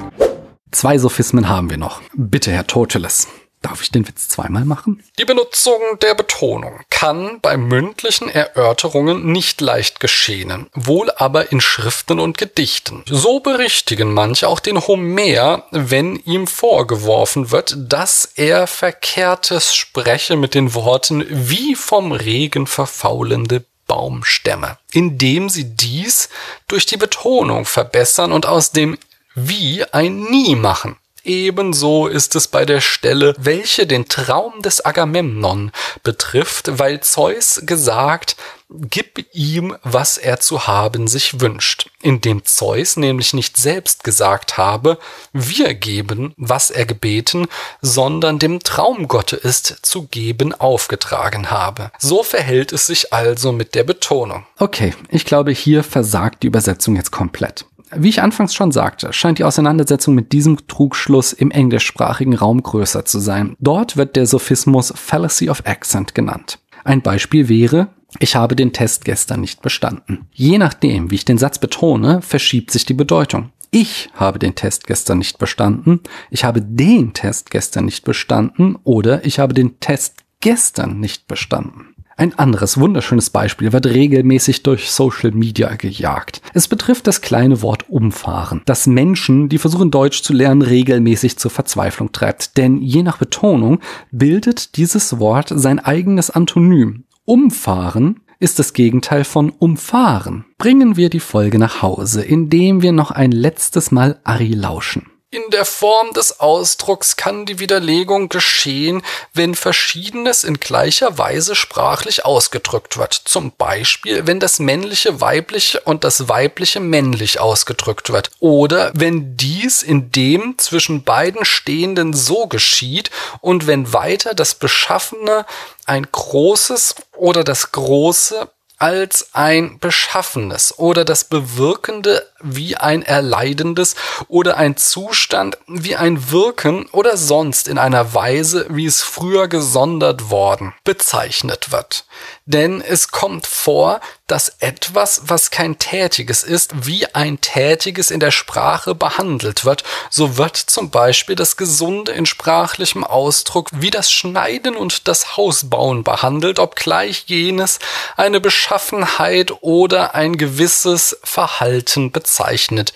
Zwei 0.72 0.96
Sophismen 0.96 1.48
haben 1.48 1.70
wir 1.70 1.76
noch. 1.76 2.00
Bitte, 2.14 2.50
Herr 2.50 2.66
Toteles. 2.66 3.28
Darf 3.60 3.82
ich 3.82 3.92
den 3.92 4.08
Witz 4.08 4.26
zweimal 4.26 4.64
machen? 4.64 5.04
Die 5.18 5.24
Benutzung 5.24 5.78
der 6.00 6.14
Betonung 6.14 6.80
kann 6.90 7.38
bei 7.40 7.56
mündlichen 7.56 8.28
Erörterungen 8.28 9.30
nicht 9.30 9.60
leicht 9.60 10.00
geschehen, 10.00 10.66
wohl 10.74 11.12
aber 11.12 11.52
in 11.52 11.60
Schriften 11.60 12.18
und 12.18 12.38
Gedichten. 12.38 13.04
So 13.06 13.38
berichtigen 13.38 14.12
manche 14.14 14.48
auch 14.48 14.58
den 14.58 14.80
Homer, 14.80 15.64
wenn 15.70 16.16
ihm 16.16 16.48
vorgeworfen 16.48 17.52
wird, 17.52 17.76
dass 17.78 18.24
er 18.34 18.66
Verkehrtes 18.66 19.76
spreche 19.76 20.36
mit 20.36 20.54
den 20.54 20.74
Worten 20.74 21.24
wie 21.28 21.76
vom 21.76 22.10
Regen 22.10 22.66
verfaulende 22.66 23.64
Baumstämme, 23.86 24.78
indem 24.90 25.48
sie 25.48 25.64
dies 25.76 26.30
durch 26.66 26.86
die 26.86 26.96
Betonung 26.96 27.64
verbessern 27.64 28.32
und 28.32 28.46
aus 28.46 28.72
dem 28.72 28.96
wie 29.34 29.84
ein 29.84 30.24
Nie 30.24 30.56
machen. 30.56 30.96
Ebenso 31.24 32.08
ist 32.08 32.34
es 32.34 32.48
bei 32.48 32.64
der 32.64 32.80
Stelle, 32.80 33.34
welche 33.38 33.86
den 33.86 34.08
Traum 34.08 34.60
des 34.60 34.84
Agamemnon 34.84 35.70
betrifft, 36.02 36.78
weil 36.80 37.00
Zeus 37.00 37.60
gesagt, 37.64 38.36
gib 38.70 39.24
ihm, 39.32 39.76
was 39.82 40.18
er 40.18 40.40
zu 40.40 40.66
haben 40.66 41.06
sich 41.06 41.40
wünscht, 41.40 41.90
indem 42.00 42.44
Zeus 42.44 42.96
nämlich 42.96 43.34
nicht 43.34 43.56
selbst 43.56 44.02
gesagt 44.02 44.56
habe, 44.56 44.98
wir 45.32 45.74
geben, 45.74 46.34
was 46.36 46.70
er 46.70 46.86
gebeten, 46.86 47.46
sondern 47.80 48.38
dem 48.40 48.60
Traumgotte 48.60 49.36
ist 49.36 49.76
zu 49.82 50.08
geben 50.08 50.54
aufgetragen 50.54 51.50
habe. 51.50 51.92
So 51.98 52.22
verhält 52.24 52.72
es 52.72 52.86
sich 52.86 53.12
also 53.12 53.52
mit 53.52 53.74
der 53.74 53.84
Betonung. 53.84 54.44
Okay, 54.58 54.94
ich 55.08 55.24
glaube, 55.24 55.52
hier 55.52 55.84
versagt 55.84 56.42
die 56.42 56.48
Übersetzung 56.48 56.96
jetzt 56.96 57.12
komplett. 57.12 57.66
Wie 57.94 58.08
ich 58.08 58.22
anfangs 58.22 58.54
schon 58.54 58.72
sagte, 58.72 59.12
scheint 59.12 59.38
die 59.38 59.44
Auseinandersetzung 59.44 60.14
mit 60.14 60.32
diesem 60.32 60.66
Trugschluss 60.66 61.32
im 61.32 61.50
englischsprachigen 61.50 62.34
Raum 62.34 62.62
größer 62.62 63.04
zu 63.04 63.18
sein. 63.18 63.56
Dort 63.60 63.96
wird 63.96 64.16
der 64.16 64.26
Sophismus 64.26 64.92
Fallacy 64.96 65.50
of 65.50 65.66
Accent 65.66 66.14
genannt. 66.14 66.58
Ein 66.84 67.02
Beispiel 67.02 67.48
wäre, 67.48 67.88
ich 68.18 68.34
habe 68.34 68.56
den 68.56 68.72
Test 68.72 69.04
gestern 69.04 69.40
nicht 69.40 69.62
bestanden. 69.62 70.26
Je 70.32 70.58
nachdem, 70.58 71.10
wie 71.10 71.16
ich 71.16 71.24
den 71.24 71.38
Satz 71.38 71.58
betone, 71.58 72.22
verschiebt 72.22 72.70
sich 72.70 72.84
die 72.84 72.94
Bedeutung. 72.94 73.50
Ich 73.70 74.10
habe 74.14 74.38
den 74.38 74.54
Test 74.54 74.86
gestern 74.86 75.18
nicht 75.18 75.38
bestanden, 75.38 76.00
ich 76.30 76.44
habe 76.44 76.60
den 76.60 77.14
Test 77.14 77.50
gestern 77.50 77.86
nicht 77.86 78.04
bestanden 78.04 78.76
oder 78.84 79.24
ich 79.24 79.38
habe 79.38 79.54
den 79.54 79.80
Test 79.80 80.24
gestern 80.40 81.00
nicht 81.00 81.26
bestanden. 81.26 81.91
Ein 82.22 82.38
anderes 82.38 82.78
wunderschönes 82.78 83.30
Beispiel 83.30 83.72
wird 83.72 83.84
regelmäßig 83.84 84.62
durch 84.62 84.92
Social 84.92 85.32
Media 85.32 85.74
gejagt. 85.74 86.40
Es 86.54 86.68
betrifft 86.68 87.08
das 87.08 87.20
kleine 87.20 87.62
Wort 87.62 87.90
umfahren, 87.90 88.62
das 88.64 88.86
Menschen, 88.86 89.48
die 89.48 89.58
versuchen 89.58 89.90
Deutsch 89.90 90.22
zu 90.22 90.32
lernen, 90.32 90.62
regelmäßig 90.62 91.36
zur 91.36 91.50
Verzweiflung 91.50 92.12
treibt. 92.12 92.56
Denn 92.56 92.80
je 92.80 93.02
nach 93.02 93.18
Betonung 93.18 93.80
bildet 94.12 94.76
dieses 94.76 95.18
Wort 95.18 95.52
sein 95.52 95.80
eigenes 95.80 96.30
Antonym. 96.30 97.06
Umfahren 97.24 98.20
ist 98.38 98.60
das 98.60 98.72
Gegenteil 98.72 99.24
von 99.24 99.50
umfahren. 99.50 100.44
Bringen 100.58 100.96
wir 100.96 101.10
die 101.10 101.18
Folge 101.18 101.58
nach 101.58 101.82
Hause, 101.82 102.22
indem 102.22 102.82
wir 102.82 102.92
noch 102.92 103.10
ein 103.10 103.32
letztes 103.32 103.90
Mal 103.90 104.20
Ari 104.22 104.54
lauschen. 104.54 105.11
In 105.34 105.48
der 105.48 105.64
Form 105.64 106.12
des 106.12 106.40
Ausdrucks 106.40 107.16
kann 107.16 107.46
die 107.46 107.58
Widerlegung 107.58 108.28
geschehen, 108.28 109.02
wenn 109.32 109.54
Verschiedenes 109.54 110.44
in 110.44 110.60
gleicher 110.60 111.16
Weise 111.16 111.54
sprachlich 111.54 112.26
ausgedrückt 112.26 112.98
wird. 112.98 113.14
Zum 113.14 113.50
Beispiel, 113.50 114.26
wenn 114.26 114.40
das 114.40 114.58
männliche 114.58 115.22
weiblich 115.22 115.86
und 115.86 116.04
das 116.04 116.28
weibliche 116.28 116.80
männlich 116.80 117.40
ausgedrückt 117.40 118.12
wird. 118.12 118.30
Oder 118.40 118.92
wenn 118.94 119.38
dies 119.38 119.82
in 119.82 120.12
dem 120.12 120.58
zwischen 120.58 121.02
beiden 121.02 121.46
Stehenden 121.46 122.12
so 122.12 122.46
geschieht 122.46 123.10
und 123.40 123.66
wenn 123.66 123.94
weiter 123.94 124.34
das 124.34 124.54
Beschaffene 124.54 125.46
ein 125.86 126.06
großes 126.12 126.94
oder 127.16 127.42
das 127.42 127.72
große 127.72 128.50
als 128.82 129.28
ein 129.32 129.78
beschaffenes 129.78 130.76
oder 130.76 131.04
das 131.04 131.22
Bewirkende 131.22 132.28
wie 132.40 132.76
ein 132.76 133.02
Erleidendes 133.02 133.94
oder 134.26 134.56
ein 134.56 134.76
Zustand 134.76 135.56
wie 135.68 135.94
ein 135.94 136.32
Wirken 136.32 136.86
oder 136.86 137.16
sonst 137.16 137.68
in 137.68 137.78
einer 137.78 138.12
Weise, 138.12 138.66
wie 138.70 138.86
es 138.86 139.00
früher 139.00 139.46
gesondert 139.46 140.30
worden, 140.30 140.74
bezeichnet 140.82 141.70
wird. 141.70 142.06
Denn 142.44 142.80
es 142.80 143.12
kommt 143.12 143.46
vor, 143.46 144.00
dass 144.26 144.56
etwas, 144.58 145.22
was 145.26 145.52
kein 145.52 145.78
Tätiges 145.78 146.42
ist, 146.42 146.86
wie 146.86 147.06
ein 147.14 147.40
Tätiges 147.40 148.10
in 148.10 148.18
der 148.18 148.32
Sprache 148.32 148.96
behandelt 148.96 149.64
wird. 149.64 149.84
So 150.10 150.36
wird 150.38 150.56
zum 150.56 150.90
Beispiel 150.90 151.36
das 151.36 151.56
Gesunde 151.56 152.10
in 152.12 152.26
sprachlichem 152.26 153.04
Ausdruck 153.04 153.70
wie 153.72 153.90
das 153.90 154.10
Schneiden 154.10 154.74
und 154.74 155.06
das 155.06 155.36
Hausbauen 155.36 156.02
behandelt, 156.02 156.58
obgleich 156.58 157.24
jenes 157.26 157.78
eine 158.16 158.40
Beschaffenheit 158.40 159.52
oder 159.60 160.16
ein 160.16 160.36
gewisses 160.36 161.18
Verhalten 161.22 162.10
bezeichnet 162.10 162.92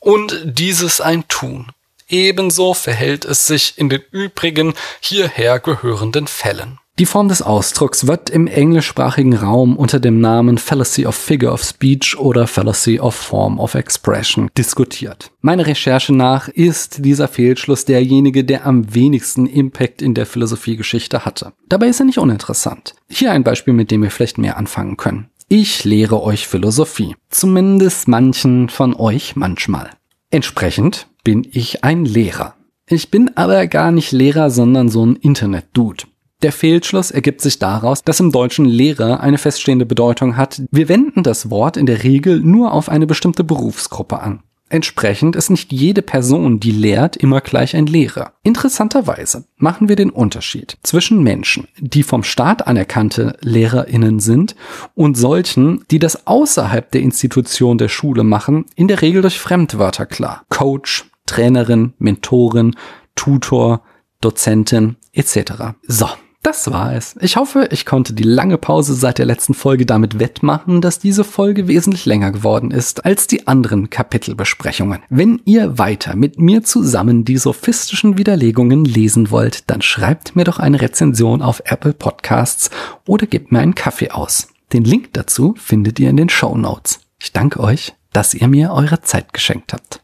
und 0.00 0.38
dieses 0.44 1.00
ein 1.00 1.26
Tun. 1.28 1.72
Ebenso 2.08 2.74
verhält 2.74 3.24
es 3.24 3.46
sich 3.46 3.78
in 3.78 3.88
den 3.88 4.02
übrigen 4.10 4.74
hierher 5.00 5.60
gehörenden 5.60 6.26
Fällen. 6.26 6.78
Die 6.98 7.06
Form 7.06 7.28
des 7.28 7.40
Ausdrucks 7.40 8.06
wird 8.06 8.28
im 8.28 8.46
englischsprachigen 8.46 9.32
Raum 9.34 9.78
unter 9.78 9.98
dem 9.98 10.20
Namen 10.20 10.58
Fallacy 10.58 11.06
of 11.06 11.14
Figure 11.14 11.50
of 11.50 11.62
Speech 11.62 12.18
oder 12.18 12.46
Fallacy 12.46 13.00
of 13.00 13.14
Form 13.14 13.58
of 13.58 13.74
Expression 13.74 14.50
diskutiert. 14.58 15.30
Meine 15.40 15.66
Recherche 15.66 16.12
nach 16.12 16.48
ist 16.48 17.02
dieser 17.02 17.28
Fehlschluss 17.28 17.86
derjenige, 17.86 18.44
der 18.44 18.66
am 18.66 18.94
wenigsten 18.94 19.46
Impact 19.46 20.02
in 20.02 20.12
der 20.12 20.26
Philosophiegeschichte 20.26 21.24
hatte. 21.24 21.54
Dabei 21.66 21.86
ist 21.86 22.00
er 22.00 22.04
nicht 22.04 22.18
uninteressant. 22.18 22.94
Hier 23.08 23.32
ein 23.32 23.42
Beispiel, 23.42 23.72
mit 23.72 23.90
dem 23.90 24.02
wir 24.02 24.10
vielleicht 24.10 24.36
mehr 24.36 24.58
anfangen 24.58 24.98
können. 24.98 25.30
Ich 25.48 25.84
lehre 25.84 26.22
euch 26.22 26.46
Philosophie. 26.46 27.16
Zumindest 27.30 28.06
manchen 28.06 28.68
von 28.68 28.94
euch 28.94 29.34
manchmal. 29.34 29.90
Entsprechend 30.30 31.08
bin 31.24 31.48
ich 31.50 31.84
ein 31.84 32.04
Lehrer. 32.04 32.54
Ich 32.86 33.10
bin 33.10 33.30
aber 33.34 33.66
gar 33.66 33.92
nicht 33.92 34.12
Lehrer, 34.12 34.50
sondern 34.50 34.90
so 34.90 35.06
ein 35.06 35.16
Internet-Dude. 35.16 36.04
Der 36.42 36.52
Fehlschluss 36.52 37.12
ergibt 37.12 37.40
sich 37.40 37.60
daraus, 37.60 38.02
dass 38.02 38.18
im 38.18 38.32
Deutschen 38.32 38.64
Lehrer 38.64 39.20
eine 39.20 39.38
feststehende 39.38 39.86
Bedeutung 39.86 40.36
hat. 40.36 40.62
Wir 40.72 40.88
wenden 40.88 41.22
das 41.22 41.50
Wort 41.50 41.76
in 41.76 41.86
der 41.86 42.02
Regel 42.02 42.40
nur 42.40 42.72
auf 42.72 42.88
eine 42.88 43.06
bestimmte 43.06 43.44
Berufsgruppe 43.44 44.20
an. 44.20 44.42
Entsprechend 44.68 45.36
ist 45.36 45.50
nicht 45.50 45.70
jede 45.70 46.00
Person, 46.00 46.58
die 46.58 46.70
lehrt, 46.70 47.16
immer 47.16 47.42
gleich 47.42 47.76
ein 47.76 47.86
Lehrer. 47.86 48.32
Interessanterweise 48.42 49.44
machen 49.56 49.88
wir 49.88 49.96
den 49.96 50.08
Unterschied 50.08 50.78
zwischen 50.82 51.22
Menschen, 51.22 51.68
die 51.78 52.02
vom 52.02 52.24
Staat 52.24 52.66
anerkannte 52.66 53.36
Lehrerinnen 53.42 54.18
sind 54.18 54.56
und 54.94 55.16
solchen, 55.16 55.84
die 55.90 55.98
das 55.98 56.26
außerhalb 56.26 56.90
der 56.90 57.02
Institution 57.02 57.76
der 57.76 57.88
Schule 57.88 58.24
machen, 58.24 58.64
in 58.74 58.88
der 58.88 59.02
Regel 59.02 59.20
durch 59.20 59.38
Fremdwörter 59.38 60.06
klar. 60.06 60.44
Coach, 60.48 61.04
Trainerin, 61.26 61.92
Mentorin, 61.98 62.74
Tutor, 63.14 63.82
Dozentin 64.22 64.96
etc. 65.12 65.74
So, 65.86 66.08
das 66.42 66.72
war 66.72 66.94
es. 66.94 67.14
Ich 67.20 67.36
hoffe, 67.36 67.68
ich 67.70 67.86
konnte 67.86 68.14
die 68.14 68.24
lange 68.24 68.58
Pause 68.58 68.94
seit 68.94 69.18
der 69.18 69.26
letzten 69.26 69.54
Folge 69.54 69.86
damit 69.86 70.18
wettmachen, 70.18 70.80
dass 70.80 70.98
diese 70.98 71.22
Folge 71.22 71.68
wesentlich 71.68 72.04
länger 72.04 72.32
geworden 72.32 72.72
ist 72.72 73.04
als 73.04 73.28
die 73.28 73.46
anderen 73.46 73.90
Kapitelbesprechungen. 73.90 75.02
Wenn 75.08 75.40
ihr 75.44 75.78
weiter 75.78 76.16
mit 76.16 76.40
mir 76.40 76.64
zusammen 76.64 77.24
die 77.24 77.38
sophistischen 77.38 78.18
Widerlegungen 78.18 78.84
lesen 78.84 79.30
wollt, 79.30 79.70
dann 79.70 79.82
schreibt 79.82 80.34
mir 80.34 80.44
doch 80.44 80.58
eine 80.58 80.80
Rezension 80.80 81.42
auf 81.42 81.62
Apple 81.64 81.92
Podcasts 81.92 82.70
oder 83.06 83.26
gebt 83.26 83.52
mir 83.52 83.60
einen 83.60 83.76
Kaffee 83.76 84.10
aus. 84.10 84.48
Den 84.72 84.84
Link 84.84 85.10
dazu 85.12 85.54
findet 85.56 86.00
ihr 86.00 86.10
in 86.10 86.16
den 86.16 86.28
Show 86.28 86.56
Notes. 86.56 87.00
Ich 87.20 87.32
danke 87.32 87.60
euch, 87.60 87.94
dass 88.12 88.34
ihr 88.34 88.48
mir 88.48 88.72
eure 88.72 89.00
Zeit 89.00 89.32
geschenkt 89.32 89.72
habt. 89.72 90.02